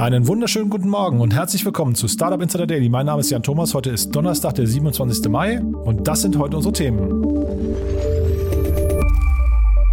[0.00, 2.88] Einen wunderschönen guten Morgen und herzlich willkommen zu Startup Insider Daily.
[2.88, 3.74] Mein Name ist Jan Thomas.
[3.74, 5.28] Heute ist Donnerstag, der 27.
[5.28, 7.22] Mai und das sind heute unsere Themen.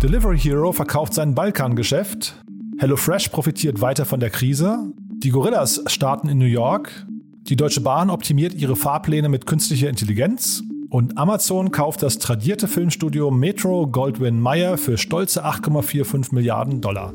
[0.02, 2.42] Delivery Hero verkauft sein Balkangeschäft.
[2.78, 4.94] HelloFresh profitiert weiter von der Krise.
[5.18, 7.06] Die Gorillas starten in New York.
[7.42, 10.64] Die Deutsche Bahn optimiert ihre Fahrpläne mit künstlicher Intelligenz.
[10.90, 17.12] Und Amazon kauft das tradierte Filmstudio Metro Goldwyn Mayer für stolze 8,45 Milliarden Dollar.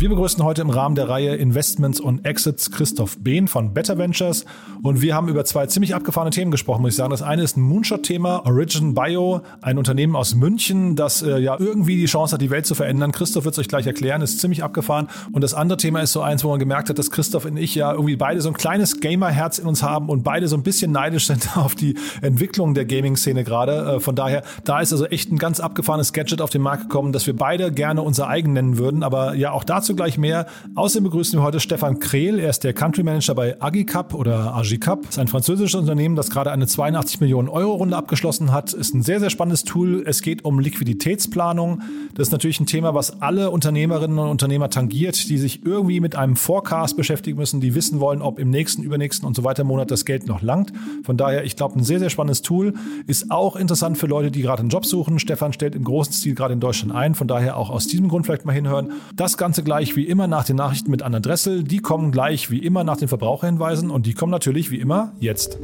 [0.00, 4.46] Wir begrüßen heute im Rahmen der Reihe Investments und Exits Christoph Behn von Better Ventures
[4.82, 7.10] und wir haben über zwei ziemlich abgefahrene Themen gesprochen, muss ich sagen.
[7.10, 11.96] Das eine ist ein Moonshot-Thema, Origin Bio, ein Unternehmen aus München, das äh, ja irgendwie
[11.96, 13.12] die Chance hat, die Welt zu verändern.
[13.12, 15.08] Christoph wird es euch gleich erklären, ist ziemlich abgefahren.
[15.32, 17.74] Und das andere Thema ist so eins, wo man gemerkt hat, dass Christoph und ich
[17.74, 20.92] ja irgendwie beide so ein kleines Gamer-Herz in uns haben und beide so ein bisschen
[20.92, 23.96] neidisch sind auf die Entwicklung der Gaming-Szene gerade.
[23.96, 27.12] Äh, von daher, da ist also echt ein ganz abgefahrenes Gadget auf den Markt gekommen,
[27.12, 29.02] das wir beide gerne unser eigen nennen würden.
[29.02, 30.46] Aber ja, auch dazu gleich mehr.
[30.74, 32.38] Außerdem begrüßen wir heute Stefan Krehl.
[32.38, 35.02] Er ist der Country Manager bei Agicap oder Agicap.
[35.02, 38.72] Das ist ein französisches Unternehmen, das gerade eine 82 Millionen Euro Runde abgeschlossen hat.
[38.72, 40.04] Ist ein sehr, sehr spannendes Tool.
[40.06, 41.82] Es geht um Liquiditätsplanung.
[42.14, 46.16] Das ist natürlich ein Thema, was alle Unternehmerinnen und Unternehmer tangiert, die sich irgendwie mit
[46.16, 49.90] einem Forecast beschäftigen müssen, die wissen wollen, ob im nächsten, übernächsten und so weiter Monat
[49.90, 50.72] das Geld noch langt.
[51.04, 52.74] Von daher, ich glaube, ein sehr, sehr spannendes Tool.
[53.06, 55.18] Ist auch interessant für Leute, die gerade einen Job suchen.
[55.18, 57.14] Stefan stellt im großen Stil gerade in Deutschland ein.
[57.14, 58.92] Von daher auch aus diesem Grund vielleicht mal hinhören.
[59.16, 61.64] Das Ganze gleich wie immer nach den Nachrichten mit Anna Dressel.
[61.64, 65.58] Die kommen gleich wie immer nach den Verbraucherhinweisen und die kommen natürlich wie immer jetzt.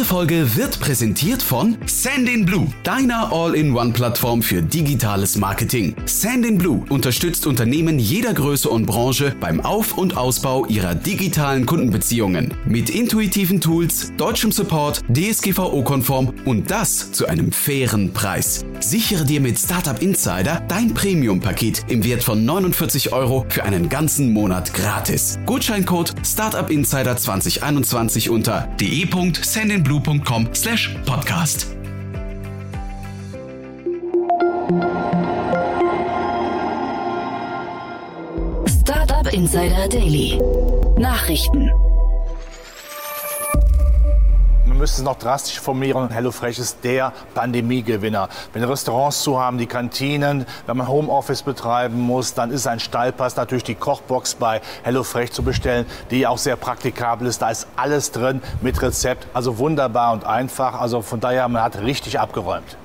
[0.00, 5.94] Diese Folge wird präsentiert von Sandinblue, deiner All-in-One-Plattform für digitales Marketing.
[6.06, 12.54] Sandinblue unterstützt Unternehmen jeder Größe und Branche beim Auf- und Ausbau ihrer digitalen Kundenbeziehungen.
[12.64, 18.64] Mit intuitiven Tools, deutschem Support, DSGVO-konform und das zu einem fairen Preis.
[18.78, 24.32] Sichere dir mit Startup Insider dein Premium-Paket im Wert von 49 Euro für einen ganzen
[24.32, 25.38] Monat gratis.
[25.44, 31.66] Gutscheincode Startup Insider 2021 unter de.sandinblue blue.com slash podcast.
[38.68, 40.38] Startup Insider Daily.
[40.96, 41.89] Nachrichten
[44.80, 46.08] müsste es noch drastisch formulieren.
[46.08, 48.30] HelloFresh ist der Pandemiegewinner.
[48.54, 53.36] Wenn Restaurants zu haben, die Kantinen, wenn man Homeoffice betreiben muss, dann ist ein Stallpass
[53.36, 57.42] natürlich die Kochbox bei HelloFresh zu bestellen, die auch sehr praktikabel ist.
[57.42, 59.26] Da ist alles drin mit Rezept.
[59.34, 60.80] Also wunderbar und einfach.
[60.80, 62.78] Also von daher, man hat richtig abgeräumt.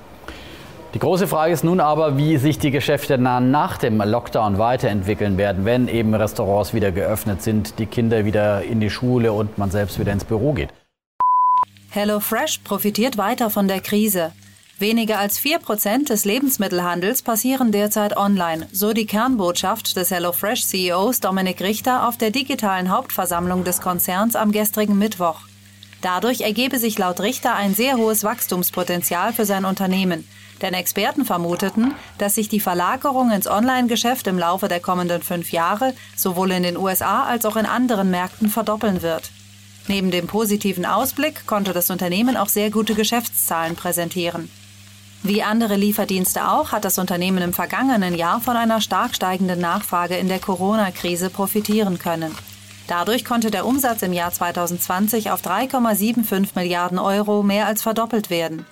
[0.94, 5.64] Die große Frage ist nun aber, wie sich die Geschäfte nach dem Lockdown weiterentwickeln werden,
[5.64, 9.98] wenn eben Restaurants wieder geöffnet sind, die Kinder wieder in die Schule und man selbst
[10.00, 10.70] wieder ins Büro geht.
[11.96, 14.34] HelloFresh profitiert weiter von der Krise.
[14.80, 22.06] Weniger als 4% des Lebensmittelhandels passieren derzeit online, so die Kernbotschaft des HelloFresh-CEOs Dominik Richter
[22.06, 25.40] auf der digitalen Hauptversammlung des Konzerns am gestrigen Mittwoch.
[26.02, 30.28] Dadurch ergebe sich laut Richter ein sehr hohes Wachstumspotenzial für sein Unternehmen,
[30.62, 35.94] denn Experten vermuteten, dass sich die Verlagerung ins Online-Geschäft im Laufe der kommenden fünf Jahre
[36.18, 39.32] sowohl in den USA als auch in anderen Märkten verdoppeln wird.
[39.88, 44.50] Neben dem positiven Ausblick konnte das Unternehmen auch sehr gute Geschäftszahlen präsentieren.
[45.22, 50.18] Wie andere Lieferdienste auch hat das Unternehmen im vergangenen Jahr von einer stark steigenden Nachfrage
[50.18, 52.36] in der Corona-Krise profitieren können.
[52.88, 58.66] Dadurch konnte der Umsatz im Jahr 2020 auf 3,75 Milliarden Euro mehr als verdoppelt werden.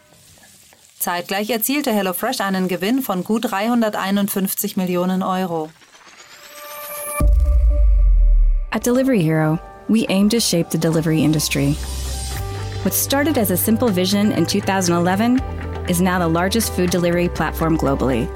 [0.99, 5.69] Zeitgleich erzielte HelloFresh einen Gewinn von gut 351 Millionen Euro.
[8.69, 9.59] At Delivery Hero
[9.93, 11.75] we aim to shape the delivery industry.
[12.83, 15.39] What started as a simple vision in 2011
[15.87, 18.27] is now the largest food delivery platform globally.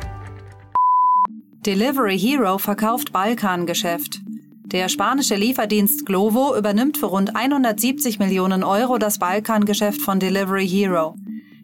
[1.63, 4.21] Delivery Hero verkauft Balkangeschäft.
[4.63, 11.15] Der spanische Lieferdienst Glovo übernimmt für rund 170 Millionen Euro das Balkangeschäft von Delivery Hero.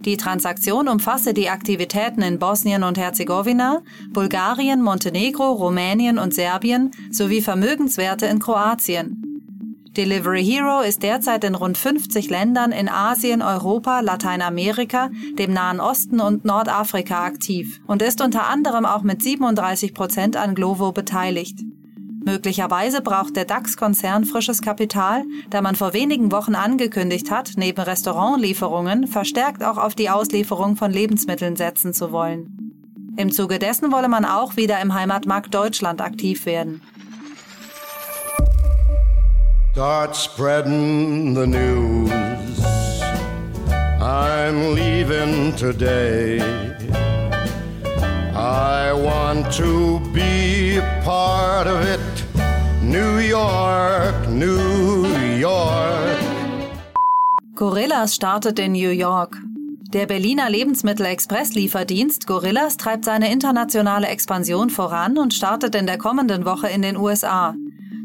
[0.02, 3.82] Die Transaktion umfasse die Aktivitäten in Bosnien und Herzegowina,
[4.12, 9.33] Bulgarien, Montenegro, Rumänien und Serbien sowie Vermögenswerte in Kroatien.
[9.96, 16.20] Delivery Hero ist derzeit in rund 50 Ländern in Asien, Europa, Lateinamerika, dem Nahen Osten
[16.20, 21.60] und Nordafrika aktiv und ist unter anderem auch mit 37 Prozent an Glovo beteiligt.
[22.26, 29.06] Möglicherweise braucht der DAX-Konzern frisches Kapital, da man vor wenigen Wochen angekündigt hat, neben Restaurantlieferungen
[29.06, 32.64] verstärkt auch auf die Auslieferung von Lebensmitteln setzen zu wollen.
[33.16, 36.82] Im Zuge dessen wolle man auch wieder im Heimatmarkt Deutschland aktiv werden.
[39.74, 42.12] Start spreading the news.
[44.00, 46.40] I'm leaving today.
[48.36, 52.00] I want to be a part of it.
[52.84, 55.08] New York, New
[55.40, 56.20] York.
[57.56, 59.36] Gorillas startet in New York.
[59.92, 66.68] Der Berliner Lebensmittelexpress-Lieferdienst Gorillas treibt seine internationale Expansion voran und startet in der kommenden Woche
[66.68, 67.56] in den USA.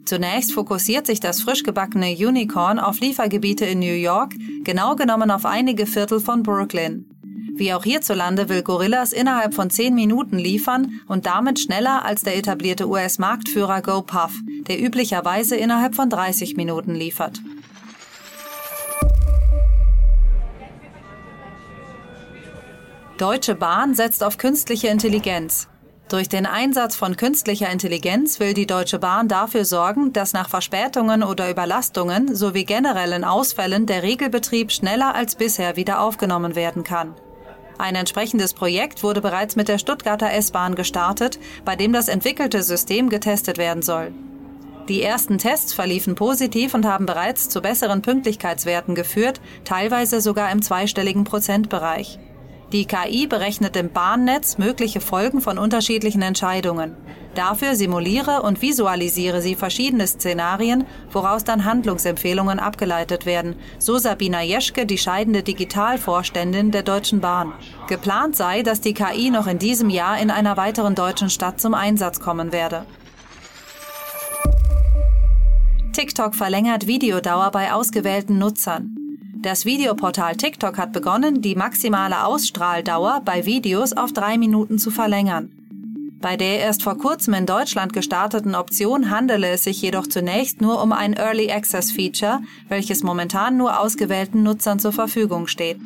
[0.09, 4.35] Zunächst fokussiert sich das frisch gebackene Unicorn auf Liefergebiete in New York,
[4.65, 7.05] genau genommen auf einige Viertel von Brooklyn.
[7.53, 12.39] Wie auch hierzulande will Gorillas innerhalb von 10 Minuten liefern und damit schneller als der
[12.39, 14.33] etablierte US-Marktführer GoPuff,
[14.67, 17.43] der üblicherweise innerhalb von 30 Minuten liefert.
[23.19, 25.69] Deutsche Bahn setzt auf künstliche Intelligenz.
[26.09, 31.23] Durch den Einsatz von künstlicher Intelligenz will die Deutsche Bahn dafür sorgen, dass nach Verspätungen
[31.23, 37.15] oder Überlastungen sowie generellen Ausfällen der Regelbetrieb schneller als bisher wieder aufgenommen werden kann.
[37.77, 43.11] Ein entsprechendes Projekt wurde bereits mit der Stuttgarter S-Bahn gestartet, bei dem das entwickelte System
[43.11, 44.15] getestet werden soll.
[44.89, 50.63] Die ersten Tests verliefen positiv und haben bereits zu besseren Pünktlichkeitswerten geführt, teilweise sogar im
[50.63, 52.19] zweistelligen Prozentbereich.
[52.73, 56.95] Die KI berechnet im Bahnnetz mögliche Folgen von unterschiedlichen Entscheidungen.
[57.35, 64.85] Dafür simuliere und visualisiere sie verschiedene Szenarien, woraus dann Handlungsempfehlungen abgeleitet werden, so Sabina Jeschke,
[64.85, 67.53] die scheidende Digitalvorständin der Deutschen Bahn.
[67.87, 71.73] Geplant sei, dass die KI noch in diesem Jahr in einer weiteren deutschen Stadt zum
[71.73, 72.85] Einsatz kommen werde.
[75.93, 79.08] TikTok verlängert Videodauer bei ausgewählten Nutzern.
[79.41, 85.53] Das Videoportal TikTok hat begonnen, die maximale Ausstrahldauer bei Videos auf drei Minuten zu verlängern.
[86.21, 90.83] Bei der erst vor kurzem in Deutschland gestarteten Option handele es sich jedoch zunächst nur
[90.83, 95.79] um ein Early Access Feature, welches momentan nur ausgewählten Nutzern zur Verfügung steht.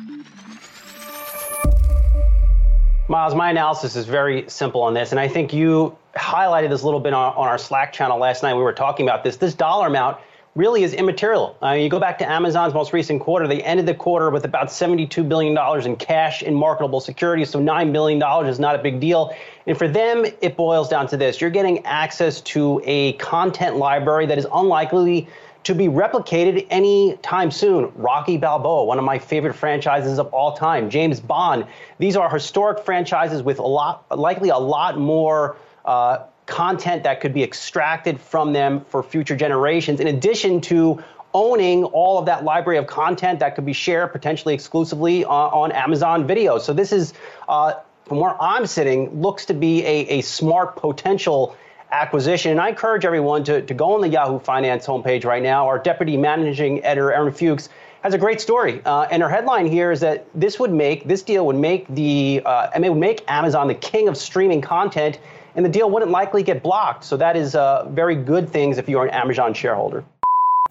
[3.07, 6.85] Miles, my analysis is very simple on this, and I think you highlighted this a
[6.85, 8.55] little bit on, on our Slack channel last night.
[8.55, 9.37] We were talking about this.
[9.37, 10.17] This dollar amount
[10.55, 11.57] really is immaterial.
[11.63, 14.67] Uh, you go back to Amazon's most recent quarter, they ended the quarter with about
[14.67, 19.35] $72 billion in cash in marketable securities, so $9 billion is not a big deal.
[19.65, 24.25] And for them, it boils down to this you're getting access to a content library
[24.27, 25.27] that is unlikely
[25.63, 27.91] to be replicated anytime soon.
[27.95, 30.89] Rocky Balboa, one of my favorite franchises of all time.
[30.89, 31.65] James Bond.
[31.99, 35.55] These are historic franchises with a lot, likely a lot more
[35.85, 41.03] uh, content that could be extracted from them for future generations, in addition to
[41.33, 45.71] owning all of that library of content that could be shared potentially exclusively on, on
[45.71, 46.59] Amazon Video.
[46.59, 47.13] So this is,
[47.49, 47.73] uh,
[48.05, 51.55] from where I'm sitting, looks to be a, a smart potential
[51.91, 52.51] acquisition.
[52.51, 55.67] And I encourage everyone to, to go on the Yahoo Finance homepage right now.
[55.67, 57.69] Our deputy managing editor, Aaron Fuchs,
[58.03, 58.81] has a great story.
[58.83, 62.41] Uh, and her headline here is that this would make, this deal would make the,
[62.45, 65.19] uh, it would make Amazon the king of streaming content
[65.55, 67.03] and the deal wouldn't likely get blocked.
[67.03, 70.03] So that is uh, very good things if you are an Amazon shareholder.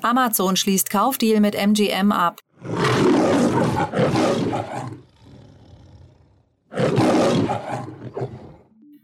[0.03, 2.41] Amazon schließt Kaufdeal mit MGM ab.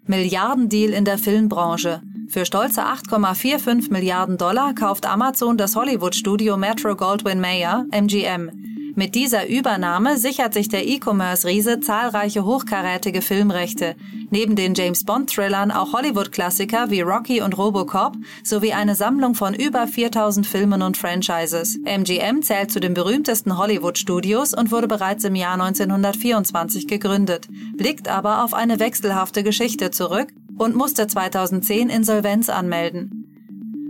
[0.06, 2.00] Milliardendeal in der Filmbranche.
[2.28, 8.77] Für stolze 8,45 Milliarden Dollar kauft Amazon das Hollywood-Studio Metro Goldwyn Mayer, MGM.
[8.99, 13.95] Mit dieser Übernahme sichert sich der E-Commerce-Riese zahlreiche hochkarätige Filmrechte.
[14.31, 19.87] Neben den James Bond-Thrillern auch Hollywood-Klassiker wie Rocky und Robocop sowie eine Sammlung von über
[19.87, 21.78] 4000 Filmen und Franchises.
[21.85, 28.43] MGM zählt zu den berühmtesten Hollywood-Studios und wurde bereits im Jahr 1924 gegründet, blickt aber
[28.43, 33.17] auf eine wechselhafte Geschichte zurück und musste 2010 Insolvenz anmelden.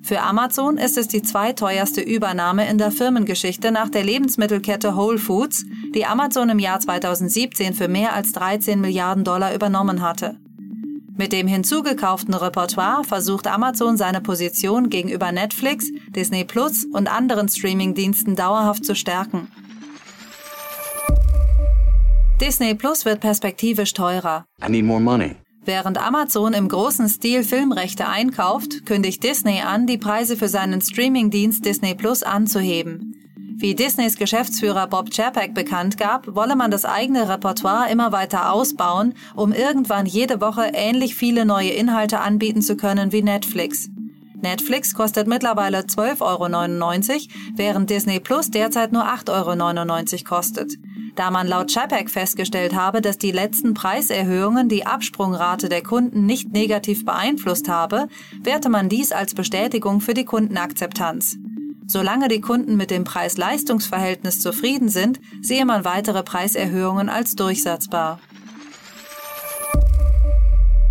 [0.08, 5.66] Für Amazon ist es die zweiteuerste Übernahme in der Firmengeschichte nach der Lebensmittelkette Whole Foods,
[5.94, 10.38] die Amazon im Jahr 2017 für mehr als 13 Milliarden Dollar übernommen hatte.
[11.14, 18.34] Mit dem hinzugekauften Repertoire versucht Amazon seine Position gegenüber Netflix, Disney Plus und anderen Streamingdiensten
[18.34, 19.48] dauerhaft zu stärken.
[22.40, 24.46] Disney Plus wird perspektivisch teurer.
[24.66, 25.36] I need more money.
[25.68, 31.62] Während Amazon im großen Stil Filmrechte einkauft, kündigt Disney an, die Preise für seinen Streamingdienst
[31.62, 33.14] Disney Plus anzuheben.
[33.36, 39.12] Wie Disneys Geschäftsführer Bob Chapek bekannt gab, wolle man das eigene Repertoire immer weiter ausbauen,
[39.36, 43.90] um irgendwann jede Woche ähnlich viele neue Inhalte anbieten zu können wie Netflix.
[44.40, 47.22] Netflix kostet mittlerweile 12,99 Euro,
[47.56, 50.72] während Disney Plus derzeit nur 8,99 Euro kostet.
[51.16, 56.52] Da man laut Chapek festgestellt habe, dass die letzten Preiserhöhungen die Absprungrate der Kunden nicht
[56.52, 58.06] negativ beeinflusst habe,
[58.40, 61.36] werte man dies als Bestätigung für die Kundenakzeptanz.
[61.90, 68.20] Solange die Kunden mit dem Preis-Leistungs-Verhältnis zufrieden sind, sehe man weitere Preiserhöhungen als durchsetzbar.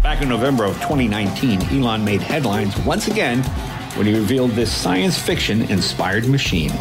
[0.08, 3.44] Back in November of 2019, Elon made headlines once again
[3.98, 6.72] when he revealed this science fiction inspired machine.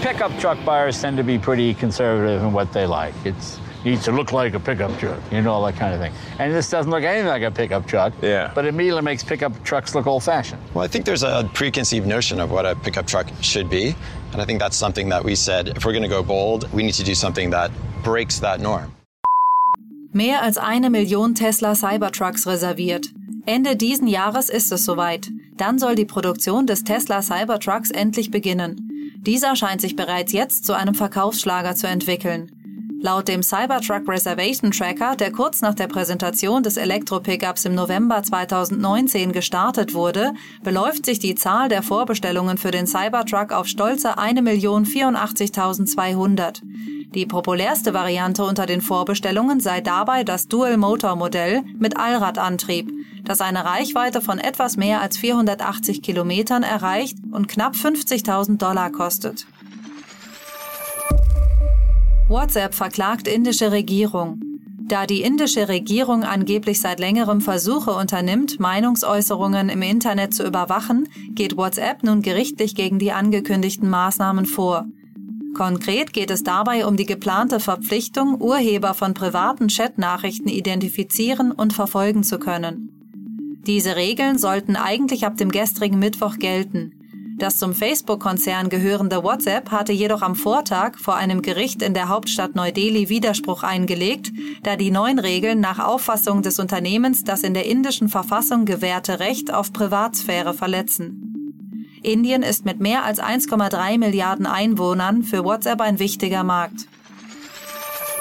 [0.00, 3.14] Pickup truck buyers tend to be pretty conservative in what they like.
[3.24, 6.12] It's needs to look like a pickup truck, you know, all that kind of thing.
[6.38, 8.12] And this doesn't look anything like a pickup truck.
[8.22, 8.52] Yeah.
[8.54, 10.62] But it immediately makes pickup trucks look old-fashioned.
[10.72, 13.96] Well, I think there's a preconceived notion of what a pickup truck should be,
[14.30, 16.84] and I think that's something that we said if we're going to go bold, we
[16.84, 17.72] need to do something that
[18.04, 18.94] breaks that norm.
[20.14, 23.10] Mehr als eine Million Tesla Cybertrucks reserviert.
[23.46, 25.28] Ende diesen Jahres ist es soweit.
[25.56, 29.12] Dann soll die Produktion des Tesla Cybertrucks endlich beginnen.
[29.18, 32.52] Dieser scheint sich bereits jetzt zu einem Verkaufsschlager zu entwickeln.
[33.04, 39.30] Laut dem Cybertruck Reservation Tracker, der kurz nach der Präsentation des Elektro-Pickups im November 2019
[39.30, 40.32] gestartet wurde,
[40.62, 46.62] beläuft sich die Zahl der Vorbestellungen für den Cybertruck auf stolze 1.084.200.
[47.14, 52.90] Die populärste Variante unter den Vorbestellungen sei dabei das Dual-Motor-Modell mit Allradantrieb,
[53.22, 59.44] das eine Reichweite von etwas mehr als 480 Kilometern erreicht und knapp 50.000 Dollar kostet.
[62.26, 64.40] WhatsApp verklagt indische Regierung.
[64.86, 71.58] Da die indische Regierung angeblich seit längerem Versuche unternimmt, Meinungsäußerungen im Internet zu überwachen, geht
[71.58, 74.86] WhatsApp nun gerichtlich gegen die angekündigten Maßnahmen vor.
[75.54, 82.24] Konkret geht es dabei um die geplante Verpflichtung, Urheber von privaten Chatnachrichten identifizieren und verfolgen
[82.24, 82.90] zu können.
[83.66, 86.93] Diese Regeln sollten eigentlich ab dem gestrigen Mittwoch gelten.
[87.36, 92.54] Das zum Facebook-Konzern gehörende WhatsApp hatte jedoch am Vortag vor einem Gericht in der Hauptstadt
[92.54, 94.30] Neu-Delhi Widerspruch eingelegt,
[94.62, 99.52] da die neuen Regeln nach Auffassung des Unternehmens das in der indischen Verfassung gewährte Recht
[99.52, 101.34] auf Privatsphäre verletzen.
[102.04, 106.86] Indien ist mit mehr als 1,3 Milliarden Einwohnern für WhatsApp ein wichtiger Markt.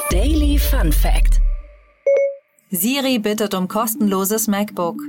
[0.09, 1.39] Daily Fun Fact.
[2.71, 4.99] Siri bittet um kostenloses MacBook.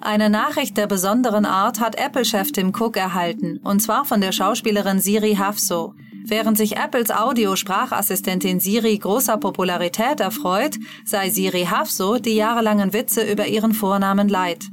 [0.00, 5.00] Eine Nachricht der besonderen Art hat Apple-Chef Tim Cook erhalten, und zwar von der Schauspielerin
[5.00, 5.94] Siri Hafso.
[6.28, 13.46] Während sich Apples Audio-Sprachassistentin Siri großer Popularität erfreut, sei Siri Hafso die jahrelangen Witze über
[13.46, 14.66] ihren Vornamen leid.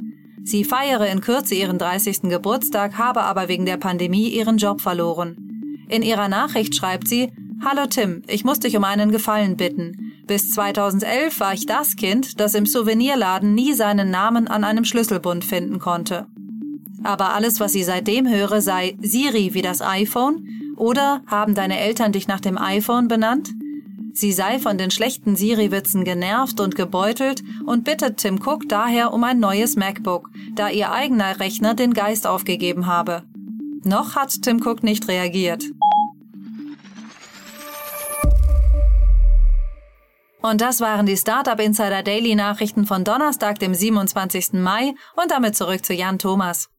[0.43, 2.23] Sie feiere in Kürze ihren 30.
[2.23, 5.37] Geburtstag, habe aber wegen der Pandemie ihren Job verloren.
[5.87, 7.31] In ihrer Nachricht schreibt sie,
[7.65, 10.11] Hallo Tim, ich muss dich um einen Gefallen bitten.
[10.27, 15.45] Bis 2011 war ich das Kind, das im Souvenirladen nie seinen Namen an einem Schlüsselbund
[15.45, 16.27] finden konnte.
[17.03, 22.11] Aber alles, was sie seitdem höre, sei Siri wie das iPhone oder haben deine Eltern
[22.11, 23.53] dich nach dem iPhone benannt?
[24.11, 29.23] Sie sei von den schlechten Siri-Witzen genervt und gebeutelt und bittet Tim Cook daher um
[29.23, 33.23] ein neues MacBook, da ihr eigener Rechner den Geist aufgegeben habe.
[33.85, 35.63] Noch hat Tim Cook nicht reagiert.
[40.45, 44.51] Und das waren die Startup Insider Daily Nachrichten von Donnerstag, dem 27.
[44.53, 46.69] Mai und damit zurück zu Jan Thomas.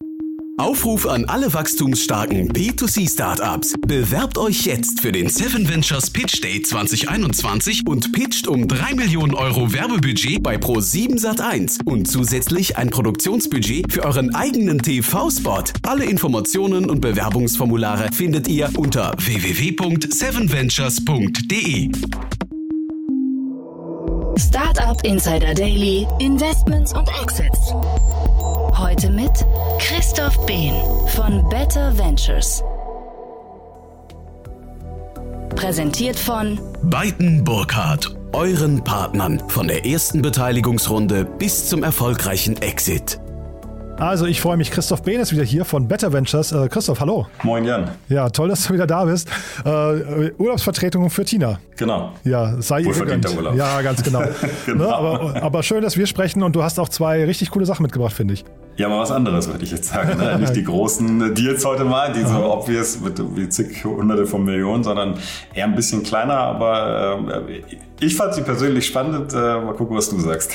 [0.59, 3.75] Aufruf an alle wachstumsstarken B2C-Startups.
[3.89, 9.35] Bewerbt euch jetzt für den Seven Ventures Pitch Day 2021 und pitcht um 3 Millionen
[9.35, 15.65] Euro Werbebudget bei Pro7 Sat1 und zusätzlich ein Produktionsbudget für euren eigenen TV-Spot.
[15.83, 21.91] Alle Informationen und Bewerbungsformulare findet ihr unter www.sevenventures.de.
[24.37, 27.73] Startup Insider Daily, Investments und Exits.
[28.77, 29.31] Heute mit
[29.79, 30.75] Christoph Behn
[31.09, 32.63] von Better Ventures.
[35.55, 43.21] Präsentiert von Beiten Burkhardt, euren Partnern von der ersten Beteiligungsrunde bis zum erfolgreichen Exit.
[43.99, 46.51] Also ich freue mich, Christoph Behn ist wieder hier von Better Ventures.
[46.53, 47.27] Äh, Christoph, hallo.
[47.45, 47.91] Moin Jan.
[48.09, 49.29] Ja, toll, dass du wieder da bist.
[49.65, 51.61] Äh, Urlaubsvertretung für Tina.
[51.77, 52.13] Genau.
[52.25, 53.33] Ja, sei ihr gegönnt.
[53.37, 53.55] Urlaub.
[53.55, 54.23] Ja, ganz genau.
[54.67, 54.85] genau.
[54.85, 57.83] Ne, aber, aber schön, dass wir sprechen und du hast auch zwei richtig coole Sachen
[57.85, 58.45] mitgebracht, finde ich.
[58.77, 60.19] Ja, mal was anderes, würde ich jetzt sagen.
[60.19, 60.39] Ne?
[60.41, 64.83] Nicht die großen Deals heute mal, die so obvious mit wie zig Hunderte von Millionen,
[64.83, 65.19] sondern
[65.55, 66.37] eher ein bisschen kleiner.
[66.39, 67.63] Aber äh,
[68.01, 69.33] ich fand sie persönlich spannend.
[69.33, 70.53] Äh, mal gucken, was du sagst.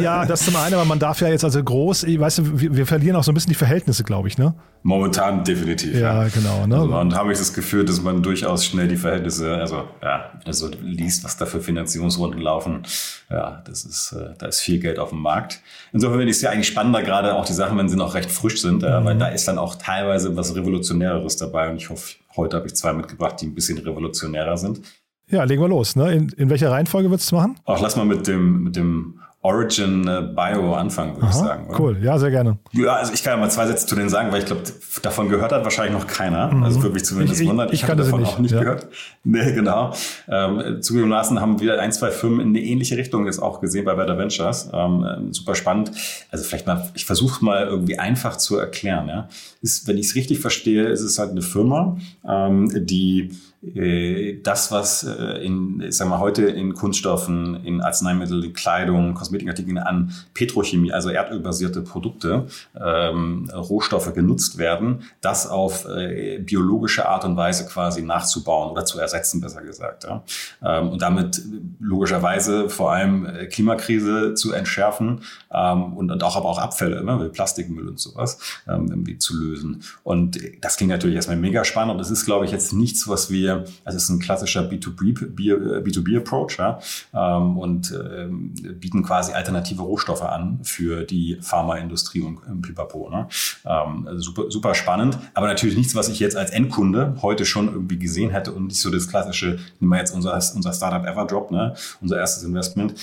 [0.00, 2.86] Ja, das zum einen, aber man darf ja jetzt also groß, weißt du, wir, wir
[2.86, 4.54] verlieren auch so ein bisschen die Verhältnisse, glaube ich, ne?
[4.82, 5.94] Momentan definitiv.
[5.94, 6.28] Ja, ja.
[6.28, 6.66] genau.
[6.66, 6.76] Ne?
[6.76, 10.70] Also, und habe ich das Gefühl, dass man durchaus schnell die Verhältnisse, also ja, also
[10.80, 12.82] liest, was da für Finanzierungsrunden laufen.
[13.30, 15.60] Ja, das ist, äh, da ist viel Geld auf dem Markt.
[15.92, 18.30] Insofern finde ich es ja eigentlich spannender, gerade auch die Sachen, wenn sie noch recht
[18.30, 19.04] frisch sind, mhm.
[19.04, 21.70] weil da ist dann auch teilweise was Revolutionäreres dabei.
[21.70, 24.80] Und ich hoffe, heute habe ich zwei mitgebracht, die ein bisschen revolutionärer sind.
[25.28, 25.94] Ja, legen wir los.
[25.94, 26.12] Ne?
[26.12, 27.56] In, in welcher Reihenfolge würdest du machen?
[27.64, 31.68] Auch lass mal mit dem, mit dem Origin äh, Bio anfangen, würde ich sagen.
[31.68, 31.80] Oder?
[31.80, 32.58] Cool, ja, sehr gerne.
[32.72, 34.62] Ja, also ich kann ja mal zwei Sätze zu denen sagen, weil ich glaube,
[35.02, 36.52] davon gehört hat wahrscheinlich noch keiner.
[36.52, 36.62] Mhm.
[36.62, 37.72] Also wirklich zumindest ich, wundert.
[37.72, 38.30] Ich, ich kannte davon nicht.
[38.30, 38.60] auch nicht ja.
[38.60, 38.88] gehört.
[39.22, 39.92] Nee, genau.
[40.28, 43.94] Ähm, zugegebenermaßen haben wir ein, zwei Firmen in eine ähnliche Richtung jetzt auch gesehen bei
[43.94, 44.70] Better Ventures.
[44.72, 45.92] Ähm, ähm super spannend.
[46.30, 49.08] Also vielleicht mal, ich versuche mal irgendwie einfach zu erklären.
[49.08, 49.28] Ja.
[49.60, 53.30] Ist, wenn ich es richtig verstehe, ist es halt eine Firma, ähm, die
[53.62, 60.14] das, was äh, in, sag mal, heute in Kunststoffen, in Arzneimitteln, in Kleidung, Kosmetikartikeln an
[60.32, 67.66] Petrochemie, also erdölbasierte Produkte, ähm, Rohstoffe genutzt werden, das auf äh, biologische Art und Weise
[67.66, 70.04] quasi nachzubauen oder zu ersetzen, besser gesagt.
[70.04, 70.22] Ja.
[70.64, 71.42] Ähm, und damit
[71.80, 75.20] logischerweise vor allem äh, Klimakrise zu entschärfen
[75.52, 79.36] ähm, und, und auch aber auch Abfälle, ne, wie Plastikmüll und sowas, ähm, irgendwie zu
[79.36, 79.82] lösen.
[80.02, 83.30] Und das klingt natürlich erstmal mega spannend und das ist, glaube ich, jetzt nichts, was
[83.30, 86.78] wir wir, also es ist ein klassischer B2B-Approach ja,
[87.12, 93.10] ähm, und ähm, bieten quasi alternative Rohstoffe an für die Pharmaindustrie und ähm, Pipapo.
[93.10, 93.28] Ne?
[93.64, 97.68] Ähm, also super, super spannend, aber natürlich nichts, was ich jetzt als Endkunde heute schon
[97.68, 101.50] irgendwie gesehen hätte und nicht so das klassische, nehmen wir jetzt unser, unser Startup Everdrop,
[101.50, 101.74] ne?
[102.00, 102.94] unser erstes Investment,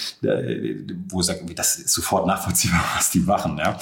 [1.09, 3.57] wo ich sage, das ist sofort nachvollziehbar, was die machen.
[3.57, 3.77] Ja?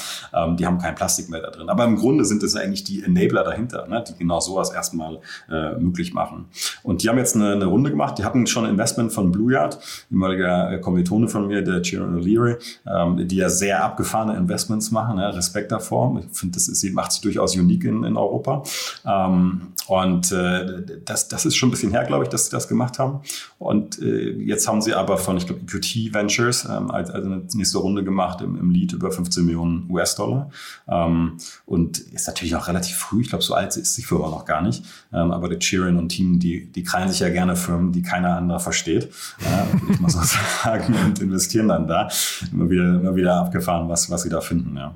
[0.56, 1.70] Die haben kein Plastik mehr da drin.
[1.70, 4.04] Aber im Grunde sind es eigentlich die Enabler dahinter, ne?
[4.08, 5.20] die genau sowas erstmal
[5.50, 6.46] äh, möglich machen.
[6.84, 8.18] Und die haben jetzt eine, eine Runde gemacht.
[8.18, 9.80] Die hatten schon ein Investment von Blue Yard,
[10.12, 12.58] ehemaliger äh, Kommilitone von mir, der Chiron O'Leary,
[12.88, 15.18] ähm, die ja sehr abgefahrene Investments machen.
[15.18, 16.20] Ja, Respekt davor.
[16.20, 18.64] Ich finde, das ist, macht sich durchaus unique in, in Europa.
[19.06, 22.68] Ähm, und äh, das, das ist schon ein bisschen her, glaube ich, dass sie das
[22.68, 23.22] gemacht haben.
[23.60, 27.44] Und äh, jetzt haben sie aber von, ich glaube, EQT Ventures ähm, als, als eine
[27.54, 30.50] nächste Runde gemacht im, im Lead über 15 Millionen US-Dollar.
[30.88, 33.22] Ähm, und ist natürlich noch relativ früh.
[33.22, 34.84] Ich glaube, so alt ist die Firma noch gar nicht.
[35.14, 38.38] Ähm, aber der Chirin und Team, die, die krallen sich ja gerne Firmen, die keiner
[38.38, 39.10] andere versteht,
[39.40, 40.20] würde ich mal so
[40.64, 42.08] sagen, und investieren dann da.
[42.52, 44.78] Immer wieder, immer wieder abgefahren, was, was sie da finden.
[44.78, 44.94] Ja.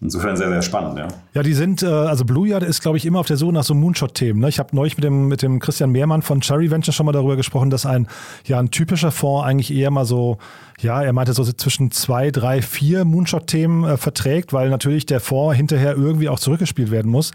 [0.00, 1.08] Insofern sehr, sehr spannend, ja.
[1.32, 3.64] Ja, die sind, äh, also Blue Yard ist, glaube ich, immer auf der Suche nach
[3.64, 4.40] so Moonshot-Themen.
[4.40, 4.48] Ne?
[4.48, 7.36] Ich habe neulich mit dem, mit dem Christian Mehrmann von Cherry Venture schon mal darüber
[7.36, 8.06] gesprochen, dass ein,
[8.44, 10.38] ja, ein typischer Fonds eigentlich eher mal so
[10.80, 15.56] ja, er meinte so zwischen zwei, drei, vier Moonshot-Themen äh, verträgt, weil natürlich der Fonds
[15.56, 17.30] hinterher irgendwie auch zurückgespielt werden muss.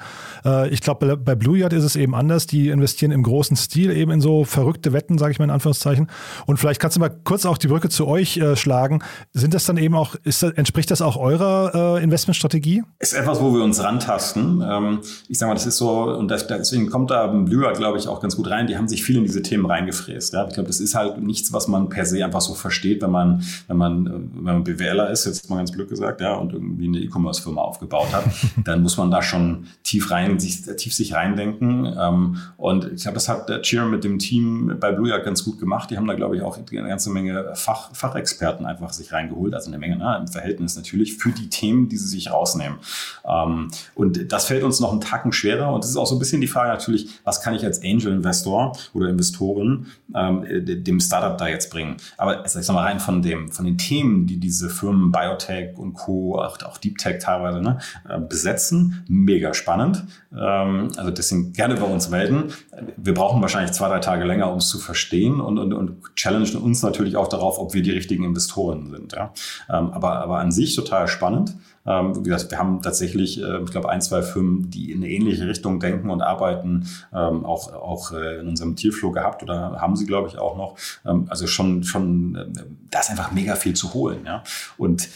[0.45, 2.47] Äh, ich glaube, bei Blue Yard ist es eben anders.
[2.47, 6.09] Die investieren im großen Stil eben in so verrückte Wetten, sage ich mal in Anführungszeichen.
[6.45, 9.01] Und vielleicht kannst du mal kurz auch die Brücke zu euch äh, schlagen.
[9.33, 12.83] Sind das dann eben auch, ist das, entspricht das auch eurer äh, Investmentstrategie?
[12.99, 14.61] Ist etwas, wo wir uns rantasten.
[14.67, 17.97] Ähm, ich sage mal, das ist so, und das, deswegen kommt da Blue Yard, glaube
[17.97, 18.67] ich, auch ganz gut rein.
[18.67, 20.33] Die haben sich viel in diese Themen reingefräst.
[20.33, 20.45] Ja?
[20.47, 23.28] Ich glaube, das ist halt nichts, was man per se einfach so versteht, wenn man
[23.29, 26.87] man, wenn man, wenn man BWLer ist, jetzt mal ganz blöd gesagt, ja, und irgendwie
[26.87, 28.25] eine E-Commerce-Firma aufgebaut hat,
[28.63, 31.85] dann muss man da schon tief rein, sich, tief sich reindenken.
[31.97, 35.43] Ähm, und ich glaube, das hat der Cheer mit dem Team bei Blue Yard ganz
[35.43, 35.89] gut gemacht.
[35.91, 39.69] Die haben da, glaube ich, auch eine ganze Menge Fach, Fachexperten einfach sich reingeholt, also
[39.69, 42.79] eine Menge, ne, im Verhältnis natürlich für die Themen, die sie sich rausnehmen.
[43.27, 45.73] Ähm, und das fällt uns noch einen Tacken schwerer.
[45.73, 48.75] Und das ist auch so ein bisschen die Frage natürlich, was kann ich als Angel-Investor
[48.93, 51.97] oder Investoren ähm, dem Startup da jetzt bringen?
[52.17, 55.77] Aber also ich sag mal rein von dem, von den Themen, die diese Firmen Biotech
[55.77, 60.05] und Co., auch, auch Deep Tech teilweise ne, äh, besetzen, mega spannend.
[60.31, 62.53] Ähm, also deswegen gerne bei uns melden.
[62.97, 66.57] Wir brauchen wahrscheinlich zwei, drei Tage länger, um es zu verstehen und, und, und challengen
[66.57, 69.13] uns natürlich auch darauf, ob wir die richtigen Investoren sind.
[69.13, 69.33] Ja.
[69.69, 71.55] Ähm, aber, aber an sich total spannend.
[71.85, 75.79] Ähm, wir haben tatsächlich, äh, ich glaube, ein, zwei Firmen, die in eine ähnliche Richtung
[75.79, 80.27] denken und arbeiten, ähm, auch, auch äh, in unserem Tierflow gehabt oder haben sie, glaube
[80.27, 80.75] ich, auch noch.
[81.05, 82.45] Ähm, also schon, schon, äh,
[82.91, 84.19] da ist einfach mega viel zu holen.
[84.25, 84.43] Ja?
[84.77, 85.09] Und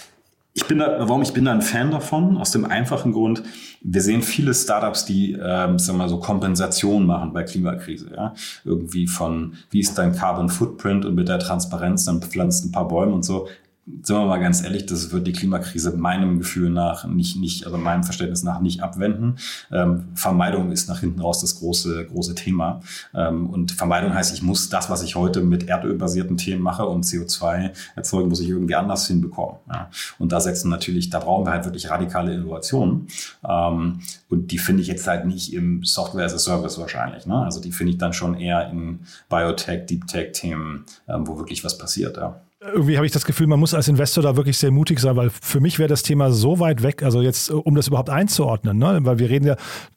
[0.55, 2.37] ich bin da, warum ich bin da ein Fan davon?
[2.37, 3.41] Aus dem einfachen Grund,
[3.81, 8.11] wir sehen viele Startups, die, ähm, sagen wir mal so Kompensation machen bei Klimakrise.
[8.15, 8.35] Ja?
[8.63, 12.87] Irgendwie von, wie ist dein Carbon Footprint und mit der Transparenz, dann pflanzt ein paar
[12.87, 13.47] Bäume und so
[13.85, 17.77] sind wir mal ganz ehrlich, das wird die Klimakrise meinem Gefühl nach nicht, nicht, also
[17.77, 19.35] meinem Verständnis nach nicht abwenden.
[19.73, 22.79] Ähm, Vermeidung ist nach hinten raus das große, große Thema.
[23.13, 27.03] Ähm, und Vermeidung heißt, ich muss das, was ich heute mit erdölbasierten Themen mache und
[27.03, 29.57] CO2 erzeugen, muss ich irgendwie anders hinbekommen.
[29.67, 29.89] Ja.
[30.17, 33.07] Und da setzen natürlich, da brauchen wir halt wirklich radikale Innovationen.
[33.45, 37.25] Ähm, und die finde ich jetzt halt nicht im Software as a Service wahrscheinlich.
[37.25, 37.35] Ne?
[37.35, 41.65] Also die finde ich dann schon eher in Biotech, Deep Tech Themen, ähm, wo wirklich
[41.65, 42.15] was passiert.
[42.15, 42.39] Ja
[42.71, 45.29] irgendwie habe ich das Gefühl, man muss als Investor da wirklich sehr mutig sein, weil
[45.29, 48.99] für mich wäre das Thema so weit weg, also jetzt, um das überhaupt einzuordnen, ne?
[49.03, 49.55] weil wir reden ja,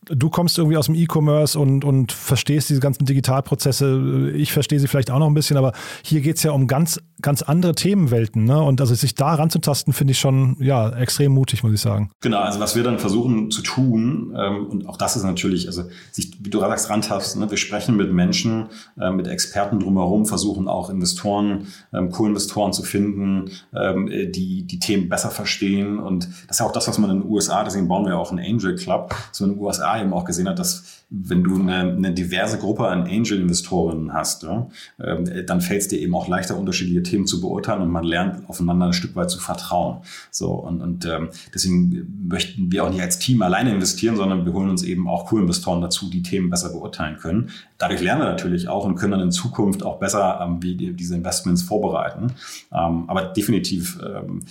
[0.08, 4.88] du kommst irgendwie aus dem E-Commerce und, und verstehst diese ganzen Digitalprozesse, ich verstehe sie
[4.88, 8.44] vielleicht auch noch ein bisschen, aber hier geht es ja um ganz, ganz andere Themenwelten.
[8.44, 8.60] Ne?
[8.60, 12.10] Und also sich da ranzutasten, finde ich schon ja, extrem mutig, muss ich sagen.
[12.20, 15.84] Genau, also was wir dann versuchen zu tun, ähm, und auch das ist natürlich, also
[16.12, 17.50] sich, wie du gerade sagst, rantasten, ne?
[17.50, 18.66] wir sprechen mit Menschen,
[19.00, 24.78] äh, mit Experten drumherum, versuchen auch Investoren, ähm, Co-Investoren, Investoren zu finden, ähm, die die
[24.78, 25.98] Themen besser verstehen.
[25.98, 28.30] Und das ist ja auch das, was man in den USA, deswegen bauen wir auch
[28.30, 31.92] einen Angel Club, so in den USA eben auch gesehen hat, dass wenn du eine,
[31.92, 36.58] eine diverse Gruppe an Angel-Investoren hast, ja, äh, dann fällt es dir eben auch leichter,
[36.58, 39.98] unterschiedliche Themen zu beurteilen und man lernt aufeinander ein Stück weit zu vertrauen.
[40.32, 44.52] So und, und ähm, deswegen möchten wir auch nicht als Team alleine investieren, sondern wir
[44.52, 47.50] holen uns eben auch Co-Investoren dazu, die Themen besser beurteilen können.
[47.78, 50.92] Dadurch lernen wir natürlich auch und können dann in Zukunft auch besser ähm, wie die,
[50.92, 52.32] diese Investments vorbereiten.
[52.72, 54.42] Ähm, aber definitiv, ähm,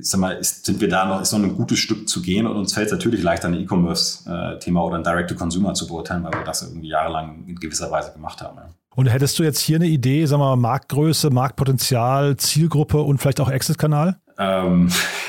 [0.00, 2.56] sag mal, ist, sind wir da noch, ist noch ein gutes Stück zu gehen und
[2.56, 6.44] uns fällt es natürlich leichter, ein E-Commerce-Thema oder ein Direct-to-Consumer Consumer zu beurteilen, weil wir
[6.44, 8.56] das irgendwie jahrelang in gewisser Weise gemacht haben.
[8.56, 8.68] Ja.
[8.94, 13.40] Und hättest du jetzt hier eine Idee, sagen wir mal, Marktgröße, Marktpotenzial, Zielgruppe und vielleicht
[13.40, 14.16] auch Exit-Kanal?
[14.38, 14.90] Ähm,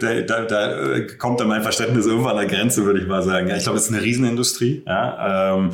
[0.00, 3.50] da, da, da, kommt dann mein Verständnis irgendwann an der Grenze, würde ich mal sagen.
[3.54, 4.82] Ich glaube, es ist eine Riesenindustrie.
[4.86, 5.70] Ja, ähm,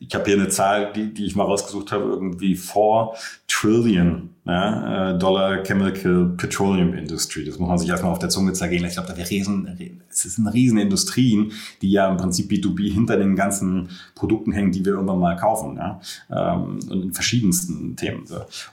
[0.00, 3.10] ich habe hier eine Zahl, die, die ich mal rausgesucht habe, irgendwie 4
[3.46, 7.44] Trillion ja, äh, Dollar Chemical Petroleum Industry.
[7.44, 8.84] Das muss man sich erstmal auf der Zunge zergehen.
[8.84, 12.92] Ich glaube, da wäre riesen, es ist eine riesen Industrien, die ja im Prinzip B2B
[12.92, 15.76] hinter den ganzen Produkten hängen, die wir irgendwann mal kaufen.
[15.76, 16.00] Ja?
[16.30, 18.24] Ähm, und in verschiedensten Themen.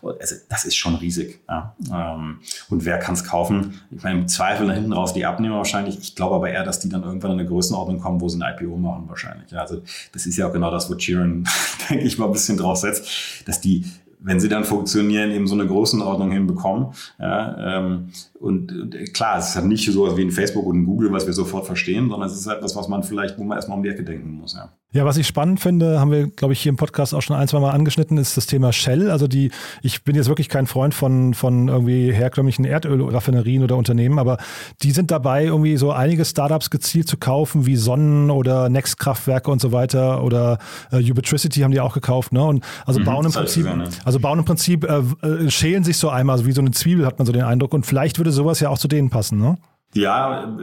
[0.01, 1.41] Also, das ist schon riesig.
[1.49, 1.75] Ja?
[1.91, 3.81] Ähm, und wer kann es kaufen?
[3.91, 5.99] Ich meine, im Zweifel da hinten raus die Abnehmer wahrscheinlich.
[5.99, 8.55] Ich glaube aber eher, dass die dann irgendwann in eine Größenordnung kommen, wo sie ein
[8.55, 9.51] IPO machen wahrscheinlich.
[9.51, 9.59] Ja?
[9.59, 9.81] Also
[10.13, 11.47] das ist ja auch genau das, wo Chiron,
[11.89, 13.09] denke ich mal, ein bisschen drauf setzt,
[13.45, 13.85] dass die
[14.23, 16.93] wenn sie dann funktionieren, eben so eine Größenordnung hinbekommen.
[17.19, 18.09] Ja, ähm,
[18.39, 21.25] und, und klar, es ist halt nicht so wie ein Facebook und ein Google, was
[21.25, 23.89] wir sofort verstehen, sondern es ist etwas, was man vielleicht, wo man erstmal um die
[23.89, 24.53] Ecke denken muss.
[24.53, 24.71] Ja.
[24.93, 27.47] Ja, was ich spannend finde, haben wir, glaube ich, hier im Podcast auch schon ein,
[27.47, 29.09] zwei Mal angeschnitten, ist das Thema Shell.
[29.09, 29.49] Also die,
[29.81, 34.37] ich bin jetzt wirklich kein Freund von, von irgendwie herkömmlichen Erdölraffinerien oder Unternehmen, aber
[34.81, 39.61] die sind dabei, irgendwie so einige Startups gezielt zu kaufen, wie Sonnen oder Next-Kraftwerke und
[39.61, 40.59] so weiter oder
[40.91, 42.43] äh, Ubitricity haben die auch gekauft, ne?
[42.43, 43.87] Und also mhm, bauen im Prinzip, ne?
[44.03, 47.05] also bauen im Prinzip, äh, äh, schälen sich so einmal, also wie so eine Zwiebel,
[47.05, 47.73] hat man so den Eindruck.
[47.73, 49.57] Und vielleicht würde sowas ja auch zu denen passen, ne?
[49.93, 50.57] Ja,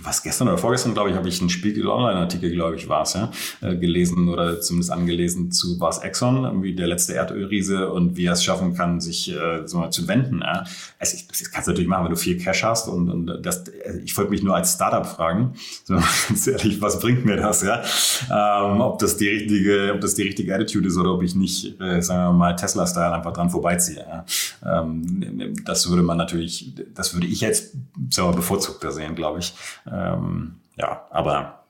[0.00, 3.14] was gestern oder vorgestern, glaube ich, habe ich einen Spiegel Online-Artikel, glaube ich, war es,
[3.14, 8.26] ja, äh, gelesen oder zumindest angelesen zu was Exxon, wie der letzte Erdölriese und wie
[8.26, 10.40] er es schaffen kann, sich äh, so mal zu wenden.
[10.40, 10.64] Ja.
[10.98, 13.64] Also ich, das kannst du natürlich machen, wenn du viel Cash hast und, und das,
[13.84, 17.62] also ich wollte mich nur als Startup fragen, so, ganz ehrlich, was bringt mir das,
[17.62, 17.82] ja?
[18.30, 21.80] Ähm, ob das die richtige, ob das die richtige Attitude ist oder ob ich nicht,
[21.80, 24.06] äh, sagen wir mal, Tesla-Style einfach dran vorbeiziehe.
[24.08, 24.82] Ja.
[24.82, 27.74] Ähm, das würde man natürlich, das würde ich jetzt,
[28.10, 29.54] sagen wir, bevor bevorzugter sehen, glaube ich.
[29.90, 31.64] Ähm, ja, aber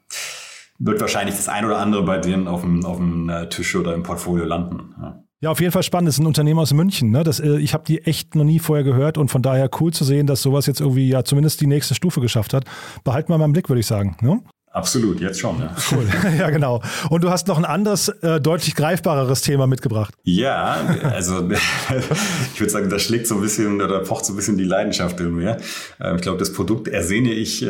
[0.78, 3.94] wird wahrscheinlich das ein oder andere bei denen auf dem, auf dem äh, Tisch oder
[3.94, 4.94] im Portfolio landen.
[5.00, 5.18] Ja.
[5.40, 6.06] Ja, auf jeden Fall spannend.
[6.06, 7.10] Das ist ein Unternehmen aus München.
[7.10, 7.24] Ne?
[7.24, 10.04] Das, äh, ich habe die echt noch nie vorher gehört und von daher cool zu
[10.04, 12.64] sehen, dass sowas jetzt irgendwie ja zumindest die nächste Stufe geschafft hat.
[13.02, 14.16] Behalten wir mal im Blick, würde ich sagen.
[14.20, 14.40] Ne?
[14.72, 15.58] Absolut, jetzt schon.
[15.60, 15.74] Ja.
[15.92, 16.06] Cool.
[16.38, 16.80] ja, genau.
[17.10, 20.14] Und du hast noch ein anderes, äh, deutlich greifbareres Thema mitgebracht.
[20.22, 21.50] Ja, also
[22.54, 25.20] ich würde sagen, da schlägt so ein bisschen oder pocht so ein bisschen die Leidenschaft
[25.20, 25.58] in mir.
[26.00, 27.68] Ähm, ich glaube, das Produkt ersehne ich äh,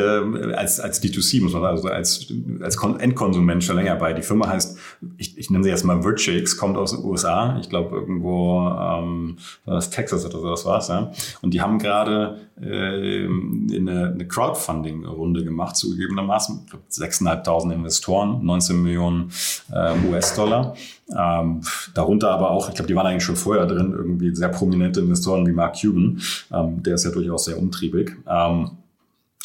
[0.54, 4.12] als, als D2C, muss man sagen, also als, als Endkonsument schon länger bei.
[4.12, 4.78] Die Firma heißt,
[5.16, 7.58] ich, ich nenne sie jetzt mal Virtuix, kommt aus den USA.
[7.60, 10.88] Ich glaube, irgendwo ähm, das Texas oder so, das war's.
[10.88, 11.10] Ja.
[11.40, 16.66] Und die haben gerade äh, eine, eine Crowdfunding-Runde gemacht, zugegebenermaßen.
[16.92, 19.32] Ich glaube, 6.500 Investoren, 19 Millionen
[19.72, 20.74] äh, US-Dollar.
[21.16, 21.62] Ähm,
[21.94, 25.46] darunter aber auch, ich glaube, die waren eigentlich schon vorher drin, irgendwie sehr prominente Investoren
[25.46, 26.20] wie Mark Cuban.
[26.52, 28.16] Ähm, der ist ja durchaus sehr umtriebig.
[28.26, 28.70] Ähm,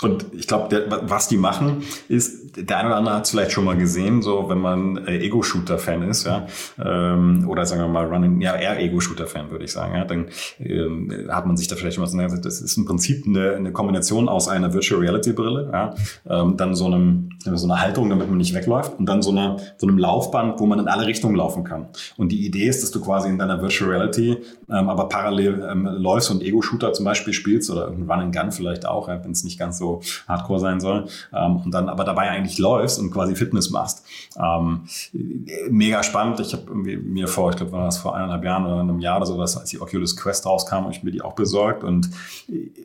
[0.03, 3.65] und ich glaube, was die machen, ist, der eine oder andere hat es vielleicht schon
[3.65, 6.45] mal gesehen, so wenn man äh, Ego-Shooter-Fan ist, ja,
[6.83, 10.27] ähm, oder sagen wir mal Running, ja, eher Ego-Shooter-Fan, würde ich sagen, ja, dann
[10.60, 13.71] ähm, hat man sich da vielleicht schon mal gesagt, das ist im Prinzip eine, eine
[13.71, 15.95] Kombination aus einer Virtual Reality-Brille, ja,
[16.29, 19.57] ähm, dann so einem, so einer Haltung, damit man nicht wegläuft, und dann so einer,
[19.77, 21.88] so einem Laufband, wo man in alle Richtungen laufen kann.
[22.17, 24.38] Und die Idee ist, dass du quasi in deiner Virtual Reality
[24.69, 28.86] ähm, aber parallel ähm, läufst und Ego-Shooter zum Beispiel spielst oder Run and Gun vielleicht
[28.86, 29.87] auch, ja, wenn es nicht ganz so
[30.28, 31.08] hardcore sein soll.
[31.34, 34.06] Ähm, und dann aber dabei eigentlich läufst und quasi Fitness machst.
[34.38, 34.88] Ähm,
[35.69, 36.39] mega spannend.
[36.39, 39.26] Ich habe mir vor, ich glaube, war das vor eineinhalb Jahren oder einem Jahr oder
[39.26, 41.84] sowas, als die Oculus Quest rauskam, habe ich mir die auch besorgt.
[41.84, 42.10] Und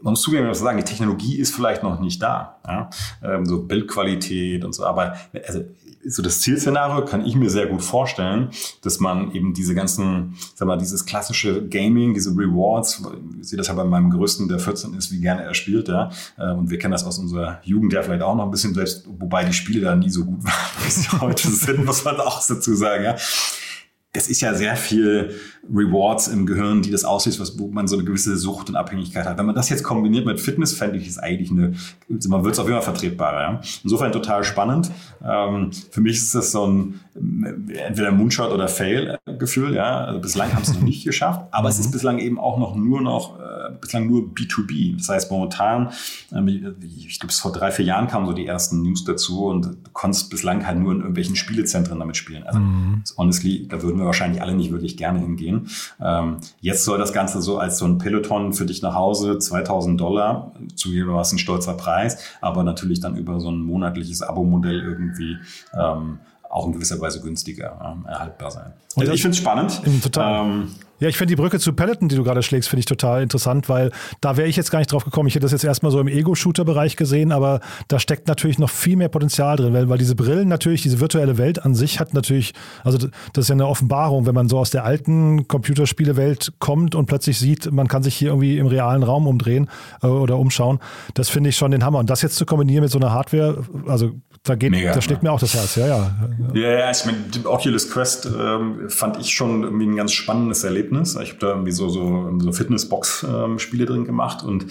[0.03, 2.57] man muss zugeben, was sagen, die Technologie ist vielleicht noch nicht da.
[2.67, 2.91] Ja?
[3.23, 4.85] Ähm, so Bildqualität und so.
[4.85, 5.61] Aber also
[6.05, 8.51] so das Zielszenario kann ich mir sehr gut vorstellen,
[8.83, 13.03] dass man eben diese ganzen, sag mal, dieses klassische Gaming, diese Rewards,
[13.41, 16.11] ich sehe das ja bei meinem Größten, der 14 ist, wie gerne er spielt, ja.
[16.37, 19.07] Äh, und wir kennen das aus unserer Jugend ja vielleicht auch noch ein bisschen selbst,
[19.19, 20.53] wobei die Spiele da nie so gut waren,
[20.85, 23.17] wie sie heute sind, muss man auch dazu sagen, ja
[24.13, 25.35] das ist ja sehr viel
[25.73, 29.25] Rewards im Gehirn, die das auslöst, was, wo man so eine gewisse Sucht und Abhängigkeit
[29.25, 29.39] hat.
[29.39, 31.75] Wenn man das jetzt kombiniert mit Fitness, fände ich es eigentlich eine,
[32.29, 33.41] man wird es auf jeden Fall vertretbarer.
[33.41, 33.61] Ja?
[33.83, 34.91] Insofern total spannend.
[35.25, 40.05] Ähm, für mich ist das so ein entweder Moonshot oder Fail Gefühl, ja.
[40.05, 41.93] Also bislang haben es noch nicht geschafft, aber es ist mhm.
[41.93, 44.97] bislang eben auch noch nur noch, äh, bislang nur B2B.
[44.97, 45.91] Das heißt, momentan,
[46.33, 49.91] ähm, ich glaube, vor drei, vier Jahren kamen so die ersten News dazu und du
[49.93, 52.45] konntest bislang halt nur in irgendwelchen Spielezentren damit spielen.
[52.45, 53.03] Also, mhm.
[53.17, 55.69] honestly, da würden wir wahrscheinlich alle nicht wirklich gerne hingehen.
[56.01, 60.01] Ähm, jetzt soll das Ganze so als so ein Peloton für dich nach Hause, 2000
[60.01, 65.39] Dollar, zugegebenermaßen ein stolzer Preis, aber natürlich dann über so ein monatliches Abo-Modell irgendwie
[65.75, 66.19] ähm,
[66.53, 68.75] auch in gewisser Weise günstiger äh, erhaltbar sein.
[68.95, 69.81] Und also ich finde es spannend.
[70.03, 70.45] Total.
[70.45, 70.69] Ähm,
[71.01, 73.69] ja, ich finde die Brücke zu Peloton, die du gerade schlägst, finde ich total interessant,
[73.69, 75.27] weil da wäre ich jetzt gar nicht drauf gekommen.
[75.27, 78.97] Ich hätte das jetzt erstmal so im Ego-Shooter-Bereich gesehen, aber da steckt natürlich noch viel
[78.97, 82.53] mehr Potenzial drin, weil, weil diese Brillen natürlich, diese virtuelle Welt an sich hat natürlich,
[82.85, 87.07] also das ist ja eine Offenbarung, wenn man so aus der alten Computerspielewelt kommt und
[87.07, 89.69] plötzlich sieht, man kann sich hier irgendwie im realen Raum umdrehen
[90.03, 90.79] äh, oder umschauen.
[91.15, 91.99] Das finde ich schon den Hammer.
[91.99, 94.13] Und das jetzt zu kombinieren mit so einer Hardware, also
[94.45, 95.29] da geht, Mega, da schlägt ne?
[95.29, 96.17] mir auch das Herz, ja, ja.
[96.53, 101.17] Ja, ja, ich meine, Oculus Quest ähm, fand ich schon irgendwie ein ganz spannendes Erlebnis.
[101.23, 104.67] Ich habe da irgendwie so, so, so Fitnessbox-Spiele ähm, drin gemacht und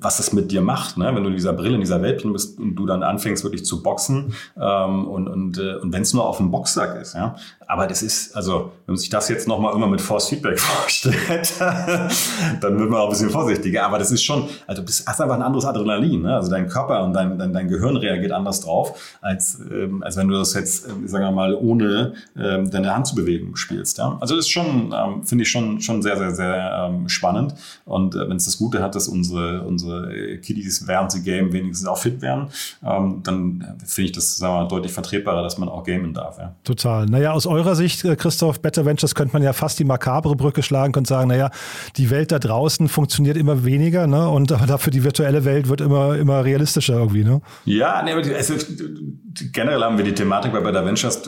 [0.00, 1.10] was das mit dir macht, ne?
[1.14, 3.82] wenn du in dieser Brille, in dieser Welt bist und du dann anfängst wirklich zu
[3.82, 7.14] boxen ähm, und, und, äh, und wenn es nur auf dem Boxsack ist.
[7.14, 7.36] Ja?
[7.66, 11.54] Aber das ist, also wenn man sich das jetzt nochmal immer mit Force Feedback vorstellt,
[11.58, 13.86] dann wird man auch ein bisschen vorsichtiger.
[13.86, 16.22] Aber das ist schon, also du hast einfach ein anderes Adrenalin.
[16.22, 16.34] Ne?
[16.34, 20.28] Also dein Körper und dein, dein, dein Gehirn reagiert anders drauf, als, ähm, als wenn
[20.28, 23.96] du das jetzt, äh, sagen wir mal, ohne ähm, deine Hand zu bewegen spielst.
[23.96, 24.18] Ja?
[24.20, 27.54] Also das ist schon, ähm, finde ich schon, schon sehr, sehr, sehr ähm, spannend.
[27.86, 31.86] Und äh, wenn es das Gute hat, dass unsere unsere, Kiddies, während sie gamen, wenigstens
[31.88, 32.48] auch fit werden,
[32.84, 36.38] ähm, dann finde ich das sagen wir, deutlich vertretbarer, dass man auch gamen darf.
[36.38, 36.54] Ja.
[36.64, 37.06] Total.
[37.06, 40.62] Naja, aus eurer Sicht, äh, Christoph, Better Ventures könnte man ja fast die makabre Brücke
[40.62, 41.50] schlagen und sagen, naja,
[41.96, 44.28] die Welt da draußen funktioniert immer weniger, ne?
[44.28, 47.40] Und dafür die virtuelle Welt wird immer, immer realistischer irgendwie, ne?
[47.64, 48.54] Ja, nee, aber die, also,
[49.52, 51.22] generell haben wir die Thematik bei Better Ventures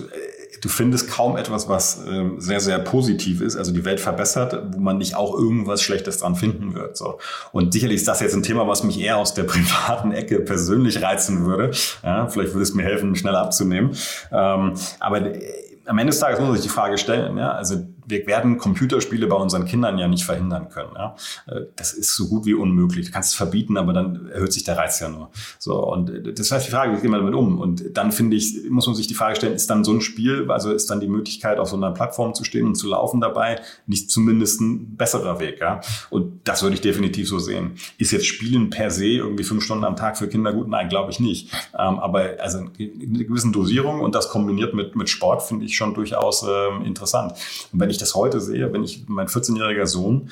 [0.61, 4.81] du findest kaum etwas, was ähm, sehr, sehr positiv ist, also die Welt verbessert, wo
[4.81, 6.97] man nicht auch irgendwas Schlechtes dran finden wird.
[6.97, 7.19] So.
[7.53, 11.03] Und sicherlich ist das jetzt ein Thema, was mich eher aus der privaten Ecke persönlich
[11.03, 11.71] reizen würde.
[12.03, 13.97] Ja, vielleicht würde es mir helfen, schneller abzunehmen.
[14.33, 15.41] Ähm, aber äh,
[15.87, 19.27] am Ende des Tages muss man sich die Frage stellen, ja, also wir werden Computerspiele
[19.27, 20.93] bei unseren Kindern ja nicht verhindern können.
[20.95, 21.17] Ja?
[21.47, 23.07] Äh, das ist so gut wie unmöglich.
[23.07, 25.31] Du kannst es verbieten, aber dann erhöht sich der Reiz ja nur.
[25.59, 27.61] So, und äh, das heißt die Frage, wie gehen wir damit um?
[27.61, 30.51] Und dann finde ich, muss man sich die Frage stellen, ist dann so ein Spiel,
[30.51, 33.61] also ist dann die Möglichkeit, auf so einer Plattform zu stehen und zu laufen dabei,
[33.87, 35.61] nicht zumindest ein besserer Weg.
[35.61, 35.81] Ja?
[36.11, 37.73] Und das würde ich definitiv so sehen.
[37.99, 40.69] Ist jetzt Spielen per se irgendwie fünf Stunden am Tag für Kinder gut?
[40.69, 41.53] Nein, glaube ich nicht.
[41.79, 45.77] Ähm, aber also in einer gewissen Dosierung und das kombiniert mit, mit Sport finde ich
[45.77, 47.33] schon durchaus ähm, interessant.
[47.73, 50.31] Und wenn ich ich das heute sehe, wenn ich mein 14-jähriger Sohn,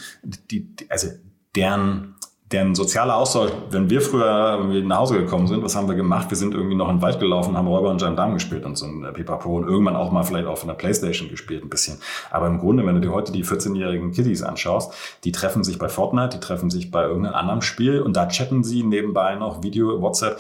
[0.51, 1.09] die, also
[1.57, 2.15] deren
[2.55, 6.31] deren sozialer Austausch, wenn wir früher nach Hause gekommen sind, was haben wir gemacht?
[6.31, 8.87] Wir sind irgendwie noch in den Wald gelaufen, haben Räuber und Gendarm gespielt und so
[8.87, 11.99] ein Pipapo und irgendwann auch mal vielleicht auch von der Playstation gespielt ein bisschen.
[12.31, 14.93] Aber im Grunde, wenn du dir heute die 14-jährigen Kiddies anschaust,
[15.25, 18.63] die treffen sich bei Fortnite, die treffen sich bei irgendeinem anderen Spiel und da chatten
[18.63, 20.39] sie nebenbei noch Video, WhatsApp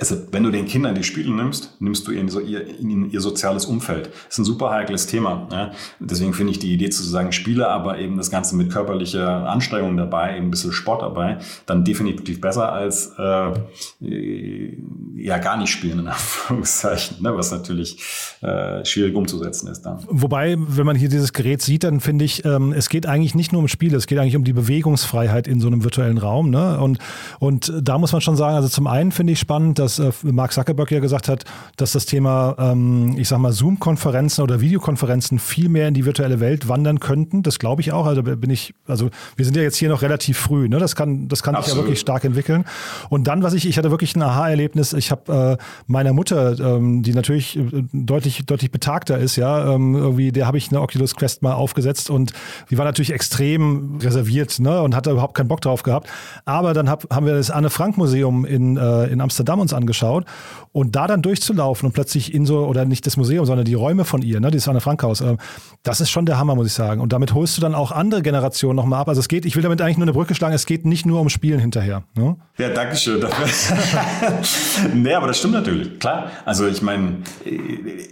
[0.00, 3.20] also wenn du den Kindern die Spiele nimmst, nimmst du ihnen so ihr, ihnen ihr
[3.20, 4.06] soziales Umfeld.
[4.06, 5.46] Das ist ein super heikles Thema.
[5.52, 5.72] Ja?
[5.98, 9.98] Deswegen finde ich die Idee zu sagen Spiele, aber eben das Ganze mit körperlicher Anstrengung
[9.98, 14.72] dabei, eben ein bisschen Sport dabei, dann definitiv besser als äh,
[15.16, 17.36] ja gar nicht spielen in Anführungszeichen, ne?
[17.36, 17.98] was natürlich
[18.40, 19.98] äh, schwierig umzusetzen ist dann.
[20.08, 23.52] Wobei, wenn man hier dieses Gerät sieht, dann finde ich, ähm, es geht eigentlich nicht
[23.52, 26.48] nur um Spiele, es geht eigentlich um die Bewegungsfreiheit in so einem virtuellen Raum.
[26.48, 26.80] Ne?
[26.80, 26.98] Und,
[27.38, 30.32] und da muss man schon sagen, also zum einen finde ich spannend, dass dass äh,
[30.32, 31.44] Mark Zuckerberg ja gesagt hat,
[31.76, 36.40] dass das Thema, ähm, ich sag mal, Zoom-Konferenzen oder Videokonferenzen viel mehr in die virtuelle
[36.40, 37.42] Welt wandern könnten.
[37.42, 38.06] Das glaube ich auch.
[38.06, 40.68] Also bin ich, also wir sind ja jetzt hier noch relativ früh.
[40.68, 40.78] Ne?
[40.78, 42.64] Das kann, das kann sich ja wirklich stark entwickeln.
[43.08, 44.92] Und dann, was ich, ich hatte wirklich ein Aha-Erlebnis.
[44.92, 49.94] Ich habe äh, meiner Mutter, ähm, die natürlich äh, deutlich, deutlich betagter ist, ja, ähm,
[49.94, 52.32] irgendwie, der habe ich eine Oculus Quest mal aufgesetzt und
[52.70, 54.82] die war natürlich extrem reserviert ne?
[54.82, 56.08] und hatte überhaupt keinen Bock drauf gehabt.
[56.44, 60.24] Aber dann hab, haben wir das Anne Frank Museum in, äh, in Amsterdam uns angeschaut
[60.72, 64.04] und da dann durchzulaufen und plötzlich in so, oder nicht das Museum, sondern die Räume
[64.04, 65.36] von ihr, ne, dieses Anne Frank äh,
[65.82, 67.00] das ist schon der Hammer, muss ich sagen.
[67.00, 69.08] Und damit holst du dann auch andere Generationen nochmal ab.
[69.08, 71.20] Also es geht, ich will damit eigentlich nur eine Brücke schlagen, es geht nicht nur
[71.20, 72.04] um Spielen hinterher.
[72.14, 72.36] Ne?
[72.58, 73.20] Ja, danke schön
[74.94, 76.30] nee, aber das stimmt natürlich, klar.
[76.44, 77.18] Also ich meine,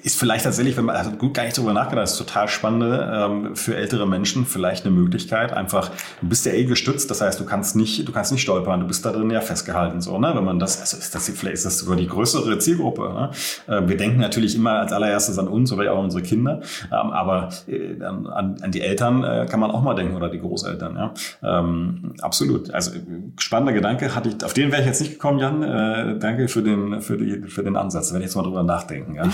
[0.02, 3.56] ist vielleicht tatsächlich, wenn man also gut gar nicht darüber nachgedacht, ist total spannend ähm,
[3.56, 5.52] für ältere Menschen vielleicht eine Möglichkeit.
[5.52, 8.80] Einfach, du bist ja eh gestützt, das heißt, du kannst nicht, du kannst nicht stolpern,
[8.80, 10.32] du bist da drin ja festgehalten, so, ne?
[10.34, 13.02] Wenn man das, also ist das vielleicht ist das sogar die größere Zielgruppe.
[13.02, 13.30] Ne?
[13.66, 17.10] Äh, wir denken natürlich immer als allererstes an uns oder auch an unsere Kinder, ähm,
[17.10, 20.96] aber äh, an, an, die Eltern äh, kann man auch mal denken oder die Großeltern.
[20.96, 21.14] Ja?
[21.42, 22.72] Ähm, absolut.
[22.72, 22.92] Also
[23.38, 25.62] spannender Gedanke hatte ich, auf den wäre ich jetzt nicht gekommen, Jan.
[25.62, 28.12] Äh, danke für den, für, die, für den Ansatz.
[28.12, 29.14] Werde ich jetzt mal drüber nachdenken.
[29.14, 29.24] Ja?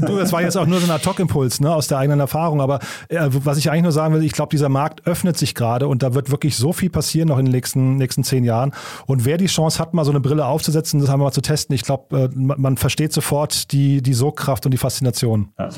[0.00, 2.80] du, das war jetzt auch nur so ein Ad-Hoc-Impuls ne, aus der eigenen Erfahrung, aber
[3.08, 6.02] äh, was ich eigentlich nur sagen will, ich glaube, dieser Markt öffnet sich gerade und
[6.02, 8.72] da wird wirklich so viel passieren noch in den nächsten, nächsten zehn Jahren.
[9.06, 11.40] Und wer die Chance hat, mal so eine Brille aufzusetzen, das haben wir mal zu
[11.40, 15.48] testen, ich glaube, äh, man versteht sofort die, die Sogkraft und die Faszination.
[15.58, 15.68] Ja,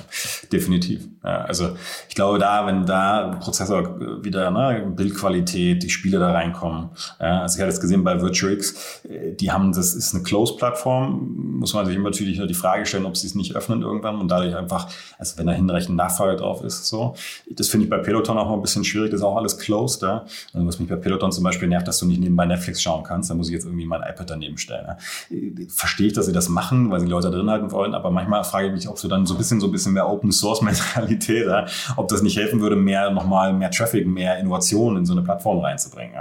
[0.52, 1.08] definitiv.
[1.22, 1.76] Ja, also
[2.08, 6.90] ich glaube, da, wenn da Prozessor wieder, ne, Bildqualität, die Spiele da reinkommen.
[7.20, 11.58] Ja, also ich hatte es gesehen bei VirtuX, äh, die haben, das ist eine Closed-Plattform,
[11.58, 14.20] muss man sich immer natürlich nur die Frage stellen, ob sie es nicht öffnen irgendwann
[14.20, 17.14] und dadurch einfach, also wenn da hinreichend Nachfrage drauf ist, so.
[17.50, 20.02] Das finde ich bei Peloton auch mal ein bisschen schwierig, das ist auch alles closed
[20.02, 20.26] da.
[20.52, 23.30] Also was mich bei Peloton zum Beispiel nervt, dass du nicht nebenbei Netflix schauen kannst,
[23.30, 24.86] da muss ich jetzt irgendwie mein iPad daneben stellen.
[24.86, 25.63] Ne?
[25.70, 28.68] Verstehe ich, dass sie das machen, weil sie Leute drin halten wollen, aber manchmal frage
[28.68, 31.48] ich mich, ob so dann so ein bisschen, so ein bisschen mehr Open Source Mentalität,
[31.96, 35.60] ob das nicht helfen würde, mehr nochmal mehr Traffic, mehr Innovation in so eine Plattform
[35.60, 36.14] reinzubringen.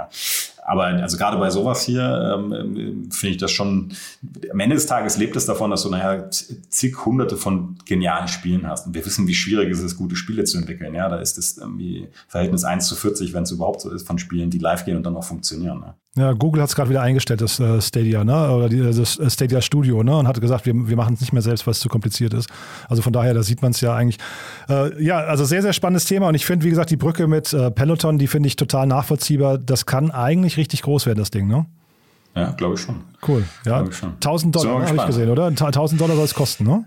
[0.64, 3.92] Aber also gerade bei sowas hier ähm, ähm, finde ich das schon,
[4.50, 8.66] am Ende des Tages lebt es davon, dass du nachher zig hunderte von genialen Spielen
[8.66, 8.86] hast.
[8.86, 10.94] Und wir wissen, wie schwierig es ist, gute Spiele zu entwickeln.
[10.94, 14.18] Ja, da ist das irgendwie Verhältnis 1 zu 40, wenn es überhaupt so ist, von
[14.18, 15.80] Spielen, die live gehen und dann auch funktionieren.
[15.80, 15.94] Ne?
[16.16, 18.52] Ja, Google hat es gerade wieder eingestellt, das äh, Stadia, ne?
[18.52, 20.16] Oder die, das Stadia Studio, ne?
[20.16, 22.48] Und hat gesagt, wir, wir machen es nicht mehr selbst, weil es zu kompliziert ist.
[22.88, 24.18] Also von daher, da sieht man es ja eigentlich.
[24.68, 26.28] Äh, ja, also sehr, sehr spannendes Thema.
[26.28, 29.58] Und ich finde, wie gesagt, die Brücke mit äh, Peloton, die finde ich total nachvollziehbar.
[29.58, 31.66] Das kann eigentlich richtig groß werden, das Ding, ne?
[32.34, 33.04] Ja, glaube ich schon.
[33.26, 33.44] Cool.
[33.64, 35.46] Ja, 1000 Dollar habe ich gesehen, oder?
[35.46, 36.84] 1000 Dollar soll es kosten, ne?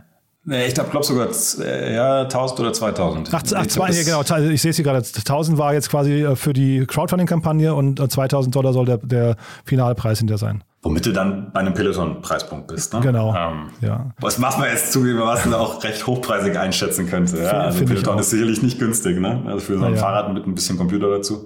[0.49, 1.27] Nee, ich glaube glaub sogar
[1.60, 3.30] äh, ja, 1000 oder 2000.
[3.34, 4.21] Ach, ach zwei, ja, genau.
[4.49, 4.99] Ich sehe es hier gerade.
[4.99, 9.36] 1000 war jetzt quasi äh, für die Crowdfunding-Kampagne und 2000 äh, Dollar soll der, der
[9.65, 10.63] Finalpreis hinter sein.
[10.84, 12.93] Womit du dann bei einem Peloton-Preispunkt bist.
[12.93, 13.01] Ne?
[13.01, 13.36] Genau.
[13.36, 14.12] Ähm, ja.
[14.21, 17.43] Was macht man jetzt zugeben, was man auch recht hochpreisig einschätzen könnte.
[17.43, 17.51] Ja?
[17.63, 19.19] Also Peloton ist sicherlich nicht günstig.
[19.19, 19.43] Ne?
[19.47, 21.45] Also für so ein ja, Fahrrad mit ein bisschen Computer dazu.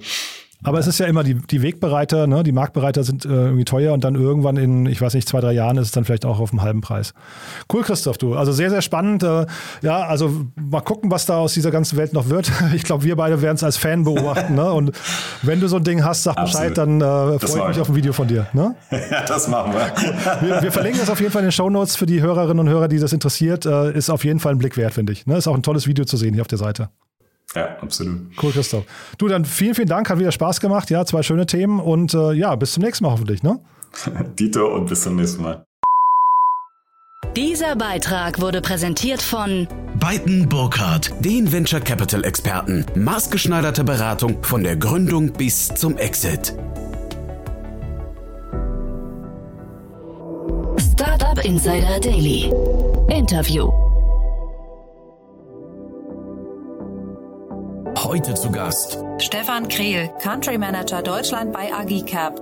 [0.63, 2.43] Aber es ist ja immer die, die Wegbereiter, ne?
[2.43, 5.53] die Marktbereiter sind äh, irgendwie teuer und dann irgendwann in, ich weiß nicht, zwei, drei
[5.53, 7.13] Jahren ist es dann vielleicht auch auf dem halben Preis.
[7.71, 8.35] Cool, Christoph, du.
[8.35, 9.23] Also sehr, sehr spannend.
[9.23, 9.47] Äh,
[9.81, 12.51] ja, also mal gucken, was da aus dieser ganzen Welt noch wird.
[12.73, 14.55] Ich glaube, wir beide werden es als Fan beobachten.
[14.55, 14.71] ne?
[14.71, 14.91] Und
[15.41, 17.95] wenn du so ein Ding hast, sag Bescheid, dann äh, freue ich mich auf ein
[17.95, 18.47] Video von dir.
[18.53, 18.75] Ne?
[18.91, 19.91] ja, das machen wir.
[20.41, 20.61] wir.
[20.61, 22.87] Wir verlinken das auf jeden Fall in den Show Notes für die Hörerinnen und Hörer,
[22.87, 23.65] die das interessiert.
[23.65, 25.25] Äh, ist auf jeden Fall ein Blick wert, finde ich.
[25.25, 25.37] Ne?
[25.37, 26.89] Ist auch ein tolles Video zu sehen hier auf der Seite.
[27.55, 28.21] Ja, absolut.
[28.41, 28.85] Cool, Christoph.
[29.17, 30.89] Du, dann vielen, vielen Dank, hat wieder Spaß gemacht.
[30.89, 33.59] Ja, zwei schöne Themen und äh, ja, bis zum nächsten Mal hoffentlich, ne?
[34.39, 35.65] Dito und bis zum nächsten Mal.
[37.35, 39.67] Dieser Beitrag wurde präsentiert von
[39.99, 42.85] Beiten Burkhardt, den Venture Capital Experten.
[42.95, 46.53] Maßgeschneiderte Beratung von der Gründung bis zum Exit.
[50.77, 52.51] Startup Insider Daily.
[53.09, 53.71] Interview.
[58.11, 62.41] Heute zu Gast Stefan Krehl, Country Manager Deutschland bei Agicap.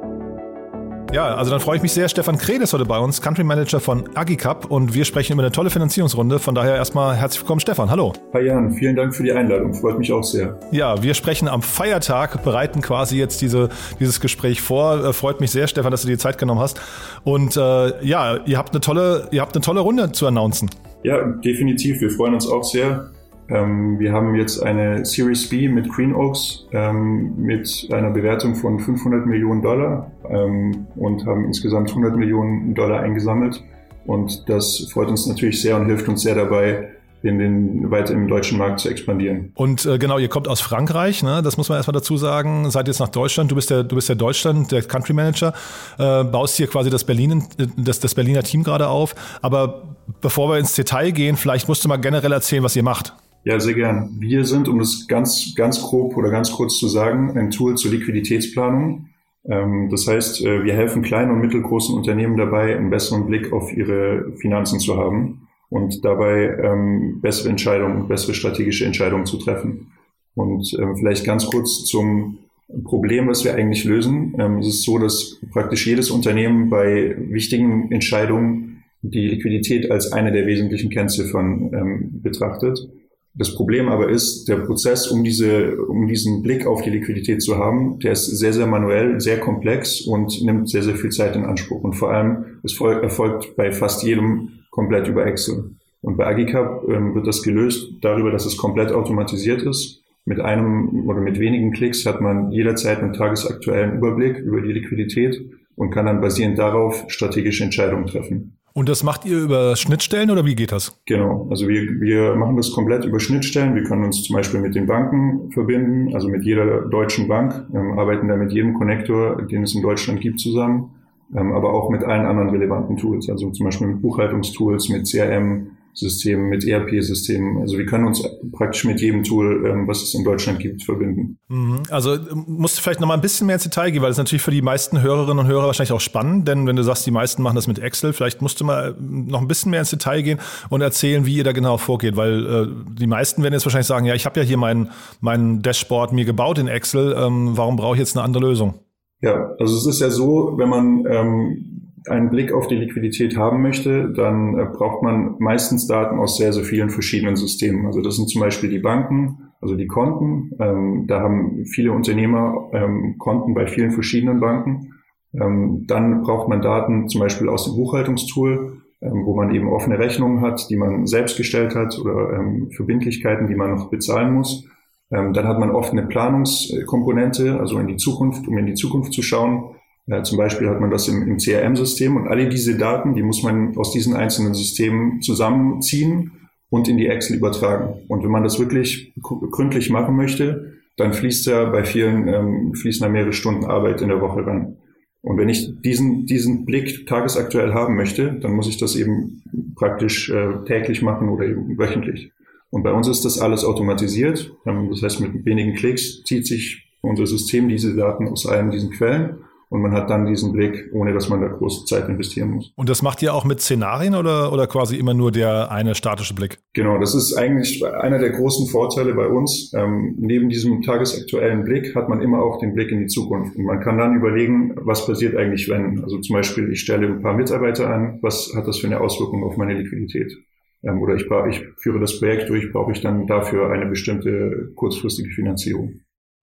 [1.13, 2.09] Ja, also dann freue ich mich sehr.
[2.09, 5.51] Stefan Krehl ist heute bei uns, Country Manager von Agicap und wir sprechen über eine
[5.51, 6.39] tolle Finanzierungsrunde.
[6.39, 7.91] Von daher erstmal herzlich willkommen, Stefan.
[7.91, 8.13] Hallo.
[8.33, 9.75] Hi Jan, vielen Dank für die Einladung.
[9.75, 10.57] Freut mich auch sehr.
[10.71, 15.05] Ja, wir sprechen am Feiertag, bereiten quasi jetzt diese, dieses Gespräch vor.
[15.05, 16.81] Äh, freut mich sehr, Stefan, dass du dir die Zeit genommen hast.
[17.23, 20.71] Und äh, ja, ihr habt eine tolle, ihr habt eine tolle Runde zu announcen.
[21.03, 22.01] Ja, definitiv.
[22.01, 23.11] Wir freuen uns auch sehr.
[23.49, 28.79] Ähm, wir haben jetzt eine Series B mit Green Oaks ähm, mit einer Bewertung von
[28.79, 33.63] 500 Millionen Dollar ähm, und haben insgesamt 100 Millionen Dollar eingesammelt.
[34.05, 36.89] Und das freut uns natürlich sehr und hilft uns sehr dabei,
[37.21, 39.51] in den, weiter im deutschen Markt zu expandieren.
[39.55, 41.41] Und äh, genau, ihr kommt aus Frankreich, ne?
[41.43, 42.69] das muss man erstmal dazu sagen.
[42.71, 45.53] Seid jetzt nach Deutschland, du bist der, du bist der Deutschland, der Country Manager,
[45.97, 47.43] äh, baust hier quasi das, Berlin,
[47.75, 49.15] das, das Berliner Team gerade auf.
[49.41, 53.13] Aber bevor wir ins Detail gehen, vielleicht musst du mal generell erzählen, was ihr macht.
[53.45, 54.17] Ja, sehr gern.
[54.19, 57.91] Wir sind, um das ganz, ganz grob oder ganz kurz zu sagen, ein Tool zur
[57.91, 59.07] Liquiditätsplanung.
[59.47, 63.71] Ähm, das heißt, äh, wir helfen kleinen und mittelgroßen Unternehmen dabei, einen besseren Blick auf
[63.75, 69.93] ihre Finanzen zu haben und dabei ähm, bessere Entscheidungen, bessere strategische Entscheidungen zu treffen.
[70.35, 72.39] Und ähm, vielleicht ganz kurz zum
[72.83, 74.39] Problem, was wir eigentlich lösen.
[74.59, 80.45] es ist so, dass praktisch jedes Unternehmen bei wichtigen Entscheidungen die Liquidität als eine der
[80.45, 82.87] wesentlichen Kennziffern betrachtet.
[83.35, 87.57] Das Problem aber ist, der Prozess, um diese, um diesen Blick auf die Liquidität zu
[87.57, 91.45] haben, der ist sehr, sehr manuell, sehr komplex und nimmt sehr, sehr viel Zeit in
[91.45, 91.83] Anspruch.
[91.83, 95.71] Und vor allem, es erfolgt bei fast jedem komplett über Excel.
[96.01, 100.01] Und bei Agicap ähm, wird das gelöst darüber, dass es komplett automatisiert ist.
[100.25, 105.41] Mit einem oder mit wenigen Klicks hat man jederzeit einen tagesaktuellen Überblick über die Liquidität
[105.75, 108.58] und kann dann basierend darauf strategische Entscheidungen treffen.
[108.79, 110.97] Und das macht ihr über Schnittstellen oder wie geht das?
[111.05, 113.75] Genau, also wir, wir machen das komplett über Schnittstellen.
[113.75, 117.99] Wir können uns zum Beispiel mit den Banken verbinden, also mit jeder deutschen Bank, ähm,
[117.99, 120.91] arbeiten da mit jedem Connector, den es in Deutschland gibt, zusammen,
[121.35, 125.71] ähm, aber auch mit allen anderen relevanten Tools, also zum Beispiel mit Buchhaltungstools, mit CRM,
[125.93, 127.59] Systemen, mit ERP-Systemen.
[127.59, 131.37] Also wir können uns praktisch mit jedem Tool, ähm, was es in Deutschland gibt, verbinden.
[131.49, 131.83] Mhm.
[131.89, 132.17] Also
[132.47, 134.41] musst du vielleicht noch mal ein bisschen mehr ins Detail gehen, weil das ist natürlich
[134.41, 137.43] für die meisten Hörerinnen und Hörer wahrscheinlich auch spannend, denn wenn du sagst, die meisten
[137.43, 140.39] machen das mit Excel, vielleicht musst du mal noch ein bisschen mehr ins Detail gehen
[140.69, 142.67] und erzählen, wie ihr da genau vorgeht, weil äh,
[142.97, 144.89] die meisten werden jetzt wahrscheinlich sagen, ja, ich habe ja hier mein,
[145.21, 148.75] mein Dashboard mir gebaut in Excel, ähm, warum brauche ich jetzt eine andere Lösung?
[149.21, 153.61] Ja, also es ist ja so, wenn man ähm, einen Blick auf die Liquidität haben
[153.61, 157.85] möchte, dann äh, braucht man meistens Daten aus sehr, sehr vielen verschiedenen Systemen.
[157.85, 160.51] Also das sind zum Beispiel die Banken, also die Konten.
[160.59, 164.93] Ähm, da haben viele Unternehmer ähm, Konten bei vielen verschiedenen Banken.
[165.33, 169.99] Ähm, dann braucht man Daten zum Beispiel aus dem Buchhaltungstool, ähm, wo man eben offene
[169.99, 174.67] Rechnungen hat, die man selbst gestellt hat oder ähm, Verbindlichkeiten, die man noch bezahlen muss.
[175.11, 179.13] Ähm, dann hat man oft eine Planungskomponente, also in die Zukunft, um in die Zukunft
[179.13, 179.75] zu schauen.
[180.09, 183.43] Ja, zum Beispiel hat man das im, im CRM-System und alle diese Daten, die muss
[183.43, 186.31] man aus diesen einzelnen Systemen zusammenziehen
[186.71, 188.01] und in die Excel übertragen.
[188.07, 193.03] Und wenn man das wirklich gründlich machen möchte, dann fließt ja bei vielen ähm, fließen
[193.03, 194.77] da mehrere Stunden Arbeit in der Woche ran.
[195.21, 199.43] Und wenn ich diesen, diesen Blick tagesaktuell haben möchte, dann muss ich das eben
[199.75, 202.31] praktisch äh, täglich machen oder eben wöchentlich.
[202.71, 204.51] Und bei uns ist das alles automatisiert.
[204.65, 208.89] Ähm, das heißt, mit wenigen Klicks zieht sich unser System diese Daten aus allen diesen
[208.89, 209.37] Quellen
[209.69, 212.73] und man hat dann diesen Blick, ohne dass man da große Zeit investieren muss.
[212.75, 216.33] Und das macht ihr auch mit Szenarien oder, oder quasi immer nur der eine statische
[216.33, 216.57] Blick?
[216.73, 219.71] Genau, das ist eigentlich einer der großen Vorteile bei uns.
[219.75, 223.55] Ähm, neben diesem tagesaktuellen Blick hat man immer auch den Blick in die Zukunft.
[223.55, 226.03] Und man kann dann überlegen, was passiert eigentlich, wenn.
[226.03, 229.43] Also zum Beispiel, ich stelle ein paar Mitarbeiter an, was hat das für eine Auswirkung
[229.43, 230.35] auf meine Liquidität?
[230.83, 235.29] Ähm, oder ich, ich führe das Projekt durch, brauche ich dann dafür eine bestimmte kurzfristige
[235.29, 236.01] Finanzierung.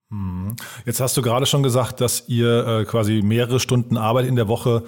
[0.09, 0.55] Mhm.
[0.85, 4.47] Jetzt hast du gerade schon gesagt, dass ihr äh, quasi mehrere Stunden Arbeit in der
[4.47, 4.85] Woche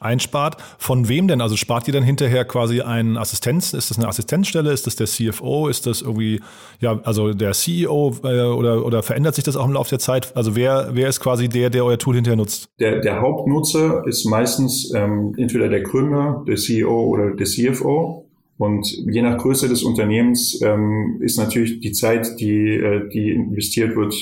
[0.00, 0.56] einspart.
[0.78, 1.42] Von wem denn?
[1.42, 3.74] Also spart ihr dann hinterher quasi einen Assistenz?
[3.74, 4.72] Ist das eine Assistenzstelle?
[4.72, 5.68] Ist das der CFO?
[5.68, 6.40] Ist das irgendwie,
[6.80, 10.34] ja, also der CEO äh, oder, oder verändert sich das auch im Laufe der Zeit?
[10.34, 12.70] Also wer, wer ist quasi der, der euer Tool hinterher nutzt?
[12.80, 18.26] Der, der Hauptnutzer ist meistens ähm, entweder der Gründer, der CEO oder der CFO.
[18.62, 23.96] Und je nach Größe des Unternehmens ähm, ist natürlich die Zeit, die, äh, die investiert
[23.96, 24.14] wird,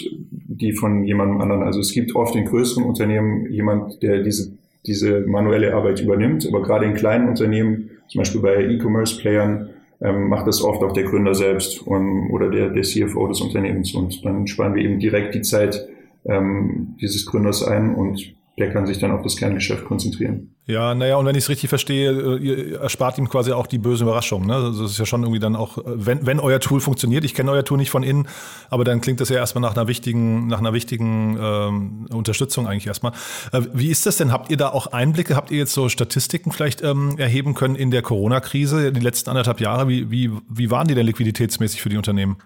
[0.50, 1.62] die von jemandem anderen.
[1.62, 4.52] Also es gibt oft in größeren Unternehmen jemand, der diese,
[4.84, 6.46] diese manuelle Arbeit übernimmt.
[6.46, 9.70] Aber gerade in kleinen Unternehmen, zum Beispiel bei E-Commerce-Playern,
[10.00, 13.94] ähm, macht das oft auch der Gründer selbst und, oder der, der CFO des Unternehmens.
[13.94, 15.86] Und dann sparen wir eben direkt die Zeit
[16.24, 20.54] ähm, dieses Gründers ein und der kann sich dann auf das Kerngeschäft konzentrieren.
[20.66, 23.78] Ja, naja, und wenn ich es richtig verstehe, äh, ihr erspart ihm quasi auch die
[23.78, 24.46] böse Überraschung.
[24.46, 24.54] Ne?
[24.54, 27.34] Also das ist ja schon irgendwie dann auch, äh, wenn, wenn euer Tool funktioniert, ich
[27.34, 28.28] kenne euer Tool nicht von innen,
[28.68, 32.86] aber dann klingt das ja erstmal nach einer wichtigen, nach einer wichtigen ähm, Unterstützung eigentlich
[32.86, 33.12] erstmal.
[33.52, 34.30] Äh, wie ist das denn?
[34.30, 35.34] Habt ihr da auch Einblicke?
[35.34, 39.60] Habt ihr jetzt so Statistiken vielleicht ähm, erheben können in der Corona-Krise, die letzten anderthalb
[39.60, 39.88] Jahre?
[39.88, 42.36] Wie, wie, wie waren die denn liquiditätsmäßig für die Unternehmen?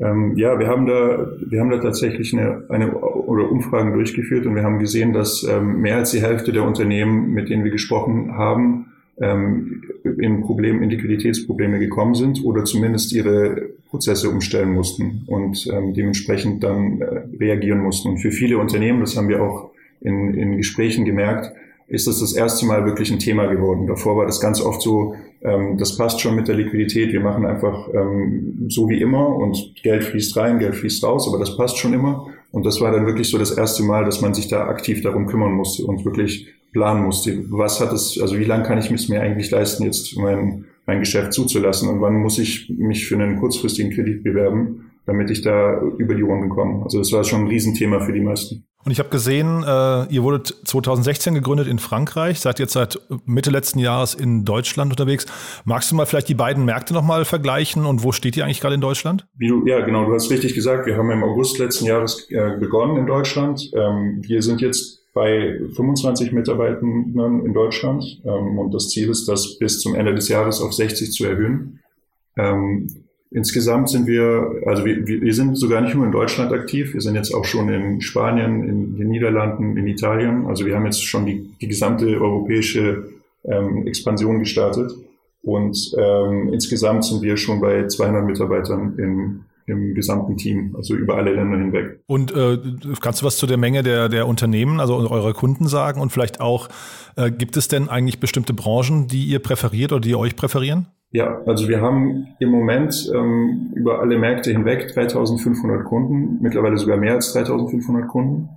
[0.00, 4.54] Ähm, ja, wir haben da, wir haben da tatsächlich eine, eine oder Umfragen durchgeführt und
[4.54, 8.32] wir haben gesehen, dass ähm, mehr als die Hälfte der Unternehmen, mit denen wir gesprochen
[8.36, 8.86] haben,
[9.20, 15.92] ähm, in Problem, in Liquiditätsprobleme gekommen sind oder zumindest ihre Prozesse umstellen mussten und ähm,
[15.92, 18.08] dementsprechend dann äh, reagieren mussten.
[18.08, 19.70] Und für viele Unternehmen, das haben wir auch
[20.00, 21.52] in, in Gesprächen gemerkt,
[21.90, 23.88] ist das das erste Mal wirklich ein Thema geworden.
[23.88, 27.44] Davor war das ganz oft so, ähm, das passt schon mit der Liquidität, wir machen
[27.44, 31.78] einfach ähm, so wie immer und Geld fließt rein, Geld fließt raus, aber das passt
[31.78, 32.28] schon immer.
[32.52, 35.26] Und das war dann wirklich so das erste Mal, dass man sich da aktiv darum
[35.26, 37.44] kümmern musste und wirklich planen musste.
[37.50, 41.00] Was hat es, also wie lange kann ich es mir eigentlich leisten, jetzt mein, mein
[41.00, 45.80] Geschäft zuzulassen und wann muss ich mich für einen kurzfristigen Kredit bewerben, damit ich da
[45.98, 46.84] über die Runden komme.
[46.84, 48.64] Also das war schon ein Riesenthema für die meisten.
[48.84, 53.50] Und ich habe gesehen, äh, ihr wurdet 2016 gegründet in Frankreich, seid jetzt seit Mitte
[53.50, 55.26] letzten Jahres in Deutschland unterwegs.
[55.64, 58.76] Magst du mal vielleicht die beiden Märkte nochmal vergleichen und wo steht ihr eigentlich gerade
[58.76, 59.26] in Deutschland?
[59.38, 62.96] Du, ja, genau, du hast richtig gesagt, wir haben im August letzten Jahres äh, begonnen
[62.96, 63.68] in Deutschland.
[63.74, 69.58] Ähm, wir sind jetzt bei 25 Mitarbeitern in Deutschland ähm, und das Ziel ist, das
[69.58, 71.80] bis zum Ende des Jahres auf 60 zu erhöhen.
[72.38, 72.86] Ähm,
[73.32, 77.14] Insgesamt sind wir, also wir, wir sind sogar nicht nur in Deutschland aktiv, wir sind
[77.14, 80.46] jetzt auch schon in Spanien, in den Niederlanden, in Italien.
[80.46, 83.08] Also wir haben jetzt schon die, die gesamte europäische
[83.44, 84.92] ähm, Expansion gestartet.
[85.42, 91.14] Und ähm, insgesamt sind wir schon bei 200 Mitarbeitern in, im gesamten Team, also über
[91.14, 92.00] alle Länder hinweg.
[92.06, 92.58] Und äh,
[93.00, 96.40] kannst du was zu der Menge der, der Unternehmen, also eurer Kunden sagen und vielleicht
[96.40, 96.68] auch,
[97.16, 100.88] äh, gibt es denn eigentlich bestimmte Branchen, die ihr präferiert oder die euch präferieren?
[101.12, 106.96] Ja, also wir haben im Moment ähm, über alle Märkte hinweg 3500 Kunden, mittlerweile sogar
[106.98, 108.48] mehr als 3500 Kunden,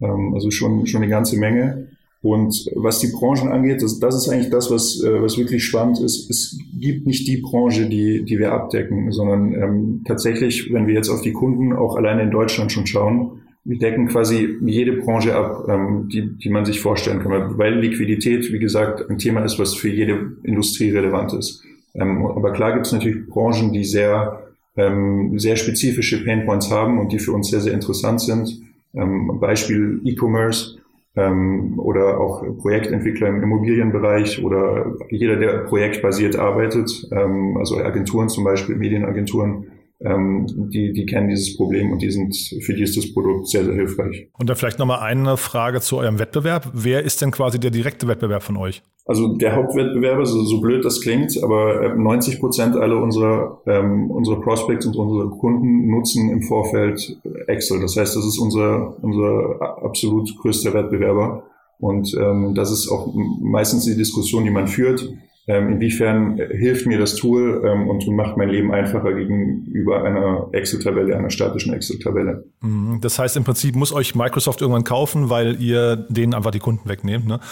[0.00, 1.88] ähm, also schon, schon eine ganze Menge.
[2.22, 6.00] Und was die Branchen angeht, das, das ist eigentlich das, was, äh, was wirklich spannend
[6.00, 6.28] ist.
[6.28, 11.08] Es gibt nicht die Branche, die, die wir abdecken, sondern ähm, tatsächlich, wenn wir jetzt
[11.08, 15.66] auf die Kunden auch alleine in Deutschland schon schauen, wir decken quasi jede Branche ab,
[15.68, 19.74] ähm, die, die man sich vorstellen kann, weil Liquidität, wie gesagt, ein Thema ist, was
[19.74, 21.62] für jede Industrie relevant ist.
[21.94, 24.42] Ähm, aber klar gibt es natürlich Branchen, die sehr,
[24.76, 28.60] ähm, sehr spezifische Painpoints haben und die für uns sehr, sehr interessant sind.
[28.94, 30.78] Ähm, Beispiel E-Commerce
[31.16, 38.44] ähm, oder auch Projektentwickler im Immobilienbereich oder jeder, der projektbasiert arbeitet, ähm, also Agenturen zum
[38.44, 39.66] Beispiel, Medienagenturen,
[40.02, 43.64] ähm, die, die kennen dieses Problem und die sind, für die ist das Produkt sehr,
[43.64, 44.28] sehr hilfreich.
[44.38, 46.70] Und dann vielleicht nochmal eine Frage zu eurem Wettbewerb.
[46.72, 48.82] Wer ist denn quasi der direkte Wettbewerb von euch?
[49.04, 54.10] Also der Hauptwettbewerber, so, so blöd das klingt, aber 90 äh, Prozent aller unserer, ähm,
[54.10, 57.80] unserer Prospects und unserer Kunden nutzen im Vorfeld Excel.
[57.80, 61.42] Das heißt, das ist unser, unser absolut größter Wettbewerber.
[61.78, 65.20] Und ähm, das ist auch meistens die Diskussion, die man führt ähm,
[65.58, 71.30] inwiefern hilft mir das Tool ähm, und macht mein Leben einfacher gegenüber einer Excel-Tabelle, einer
[71.30, 72.44] statischen Excel-Tabelle.
[72.60, 73.00] Mhm.
[73.00, 76.88] Das heißt, im Prinzip muss euch Microsoft irgendwann kaufen, weil ihr denen einfach die Kunden
[76.88, 77.26] wegnehmt.
[77.26, 77.40] Ne?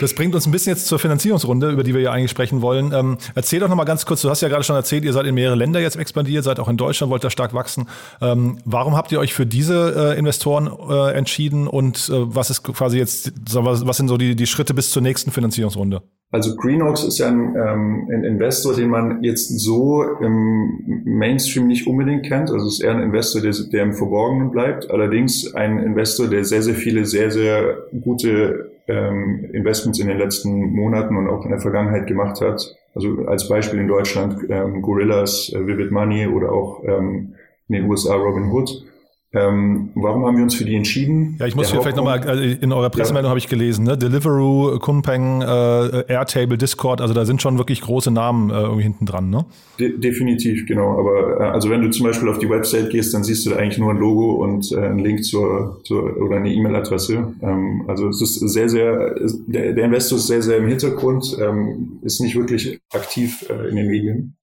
[0.00, 2.92] Das bringt uns ein bisschen jetzt zur Finanzierungsrunde, über die wir ja eigentlich sprechen wollen.
[2.92, 5.34] Ähm, erzähl doch nochmal ganz kurz, du hast ja gerade schon erzählt, ihr seid in
[5.34, 7.88] mehrere Länder jetzt expandiert, seid auch in Deutschland, wollt da stark wachsen.
[8.20, 12.62] Ähm, warum habt ihr euch für diese äh, Investoren äh, entschieden und äh, was ist
[12.62, 16.02] quasi jetzt, was sind so die, die Schritte bis zur nächsten Finanzierungsrunde?
[16.32, 21.88] Also Greenox ist ja ein, ähm, ein Investor, den man jetzt so im Mainstream nicht
[21.88, 22.50] unbedingt kennt.
[22.50, 24.88] Also es ist eher ein Investor, der, der im Verborgenen bleibt.
[24.90, 30.72] Allerdings ein Investor, der sehr, sehr viele, sehr, sehr gute ähm, Investments in den letzten
[30.72, 32.76] Monaten und auch in der Vergangenheit gemacht hat.
[32.94, 37.34] Also als Beispiel in Deutschland ähm, Gorillas, äh, Vivid Money oder auch ähm,
[37.68, 38.84] in den USA Robin Hood.
[39.32, 41.36] Ähm, warum haben wir uns für die entschieden?
[41.38, 43.30] Ja, ich muss hier vielleicht nochmal, also in eurer Pressemeldung ja.
[43.30, 43.96] habe ich gelesen, ne?
[43.96, 49.06] Deliveroo, Kunpeng, äh, Airtable, Discord, also da sind schon wirklich große Namen äh, irgendwie hinten
[49.06, 49.46] dran, ne?
[49.78, 50.98] De definitiv, genau.
[50.98, 53.56] Aber äh, also wenn du zum Beispiel auf die Website gehst, dann siehst du da
[53.56, 57.32] eigentlich nur ein Logo und äh, einen Link zur, zur oder eine E-Mail-Adresse.
[57.40, 59.14] Ähm, also es ist sehr, sehr,
[59.46, 63.76] der, der, Investor ist sehr, sehr im Hintergrund, ähm, ist nicht wirklich aktiv äh, in
[63.76, 64.36] den Medien.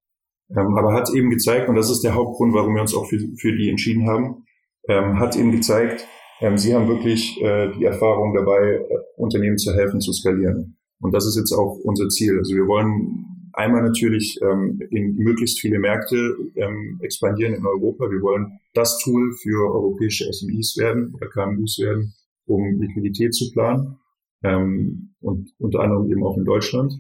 [0.49, 3.19] Ähm, aber hat eben gezeigt, und das ist der Hauptgrund, warum wir uns auch für,
[3.35, 4.45] für die entschieden haben,
[4.88, 6.05] ähm, hat eben gezeigt,
[6.39, 8.83] ähm, sie haben wirklich äh, die Erfahrung dabei, äh,
[9.15, 10.77] Unternehmen zu helfen, zu skalieren.
[10.99, 12.38] Und das ist jetzt auch unser Ziel.
[12.38, 18.09] Also wir wollen einmal natürlich ähm, in möglichst viele Märkte ähm, expandieren in Europa.
[18.09, 22.13] Wir wollen das Tool für europäische SMEs werden oder KMUs werden,
[22.45, 23.97] um Liquidität zu planen
[24.43, 26.93] ähm, und unter anderem eben auch in Deutschland.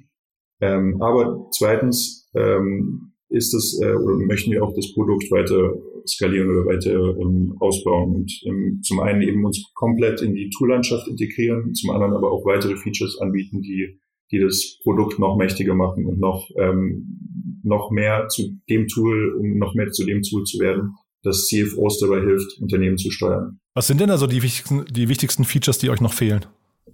[0.59, 5.75] Ähm, aber zweitens ähm, ist es äh, oder möchten wir auch das Produkt weiter
[6.09, 11.07] skalieren oder weiter ähm, ausbauen und ähm, zum einen eben uns komplett in die Toollandschaft
[11.07, 13.99] integrieren, zum anderen aber auch weitere Features anbieten, die
[14.31, 19.57] die das Produkt noch mächtiger machen und noch ähm, noch mehr zu dem Tool, um
[19.57, 23.59] noch mehr zu dem Tool zu werden, das CFOs dabei hilft, Unternehmen zu steuern.
[23.73, 26.45] Was sind denn also die wichtigsten, die wichtigsten Features, die euch noch fehlen?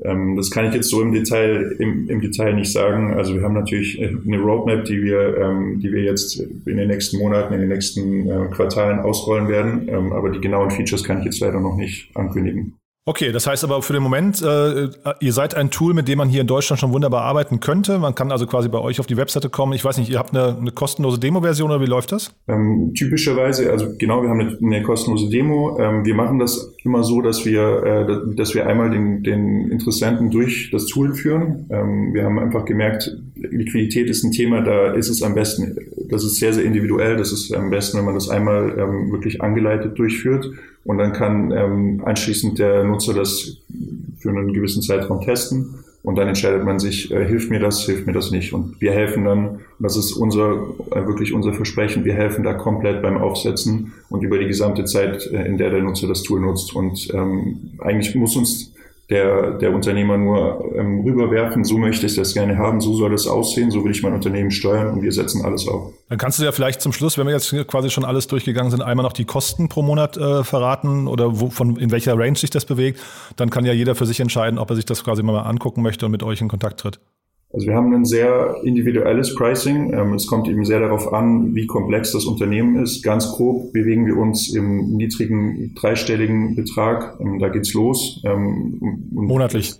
[0.01, 3.13] Ähm, das kann ich jetzt so im Detail, im, im, Detail nicht sagen.
[3.13, 7.17] Also wir haben natürlich eine Roadmap, die wir, ähm, die wir jetzt in den nächsten
[7.17, 9.87] Monaten, in den nächsten äh, Quartalen ausrollen werden.
[9.89, 12.75] Ähm, aber die genauen Features kann ich jetzt leider noch nicht ankündigen.
[13.05, 14.87] Okay, das heißt aber für den Moment, äh,
[15.19, 17.99] ihr seid ein Tool, mit dem man hier in Deutschland schon wunderbar arbeiten könnte.
[17.99, 19.73] Man kann also quasi bei euch auf die Webseite kommen.
[19.73, 22.33] Ich weiß nicht, ihr habt eine, eine kostenlose Demo-Version oder wie läuft das?
[22.47, 25.77] Ähm, typischerweise, also genau, wir haben eine, eine kostenlose Demo.
[25.81, 30.31] Ähm, wir machen das immer so, dass wir, äh, dass wir einmal den, den Interessenten
[30.31, 31.65] durch das Tool führen.
[31.71, 35.75] Ähm, wir haben einfach gemerkt, Liquidität ist ein Thema, da ist es am besten,
[36.13, 37.17] das ist sehr, sehr individuell.
[37.17, 40.49] Das ist am besten, wenn man das einmal ähm, wirklich angeleitet durchführt.
[40.85, 43.57] Und dann kann ähm, anschließend der Nutzer das
[44.19, 45.83] für einen gewissen Zeitraum testen.
[46.03, 48.53] Und dann entscheidet man sich, äh, hilft mir das, hilft mir das nicht.
[48.53, 50.51] Und wir helfen dann, das ist unser,
[50.91, 55.25] äh, wirklich unser Versprechen, wir helfen da komplett beim Aufsetzen und über die gesamte Zeit,
[55.31, 56.75] äh, in der der Nutzer das Tool nutzt.
[56.75, 58.72] Und ähm, eigentlich muss uns
[59.09, 63.27] der, der Unternehmer nur ähm, rüberwerfen, so möchte ich das gerne haben, so soll es
[63.27, 65.93] aussehen, so will ich mein Unternehmen steuern und wir setzen alles auf.
[66.09, 68.81] Dann kannst du ja vielleicht zum Schluss, wenn wir jetzt quasi schon alles durchgegangen sind,
[68.81, 72.49] einmal noch die Kosten pro Monat äh, verraten oder wo, von, in welcher Range sich
[72.49, 72.99] das bewegt.
[73.35, 76.05] Dann kann ja jeder für sich entscheiden, ob er sich das quasi mal angucken möchte
[76.05, 76.99] und mit euch in Kontakt tritt.
[77.53, 79.93] Also wir haben ein sehr individuelles Pricing.
[79.93, 83.03] Ähm, es kommt eben sehr darauf an, wie komplex das Unternehmen ist.
[83.03, 87.19] Ganz grob bewegen wir uns im niedrigen dreistelligen Betrag.
[87.19, 88.21] Ähm, da geht's los.
[88.25, 88.79] Ähm,
[89.11, 89.75] monatlich.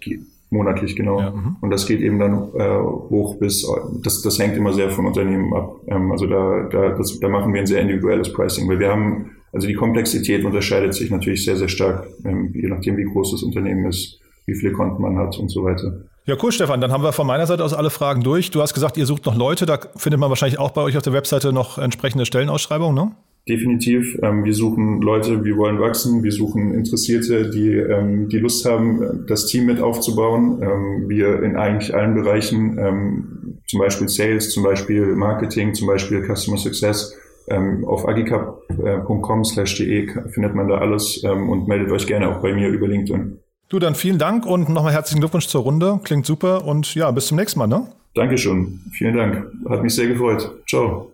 [0.52, 1.20] Monatlich, genau.
[1.20, 1.56] Ja, mhm.
[1.62, 3.68] und das geht eben dann äh, hoch bis,
[4.04, 5.78] das, das hängt immer sehr von Unternehmen ab.
[6.12, 9.68] Also da, da, das, da machen wir ein sehr individuelles Pricing, weil wir haben, also
[9.68, 14.20] die Komplexität unterscheidet sich natürlich sehr, sehr stark, je nachdem, wie groß das Unternehmen ist,
[14.46, 16.04] wie viele Konten man hat und so weiter.
[16.26, 16.80] Ja, cool, Stefan.
[16.80, 18.50] Dann haben wir von meiner Seite aus alle Fragen durch.
[18.50, 19.66] Du hast gesagt, ihr sucht noch Leute.
[19.66, 23.12] Da findet man wahrscheinlich auch bei euch auf der Webseite noch entsprechende Stellenausschreibungen, ne?
[23.48, 24.18] Definitiv.
[24.24, 26.24] Ähm, wir suchen Leute, wir wollen wachsen.
[26.24, 30.62] Wir suchen Interessierte, die, ähm, die Lust haben, das Team mit aufzubauen.
[30.62, 36.24] Ähm, wir in eigentlich allen Bereichen, ähm, zum Beispiel Sales, zum Beispiel Marketing, zum Beispiel
[36.24, 37.18] Customer Success,
[37.50, 42.42] ähm, auf agicap.com slash de findet man da alles ähm, und meldet euch gerne auch
[42.42, 43.43] bei mir über LinkedIn.
[43.70, 46.00] Du, dann vielen Dank und nochmal herzlichen Glückwunsch zur Runde.
[46.04, 47.88] Klingt super und ja, bis zum nächsten Mal, ne?
[48.14, 48.80] Dankeschön.
[48.92, 49.48] Vielen Dank.
[49.70, 50.52] Hat mich sehr gefreut.
[50.68, 51.10] Ciao.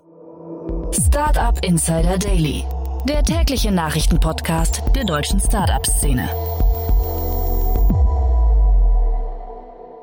[0.92, 2.64] Startup Insider Daily,
[3.08, 6.30] der tägliche Nachrichtenpodcast der deutschen Startup-Szene.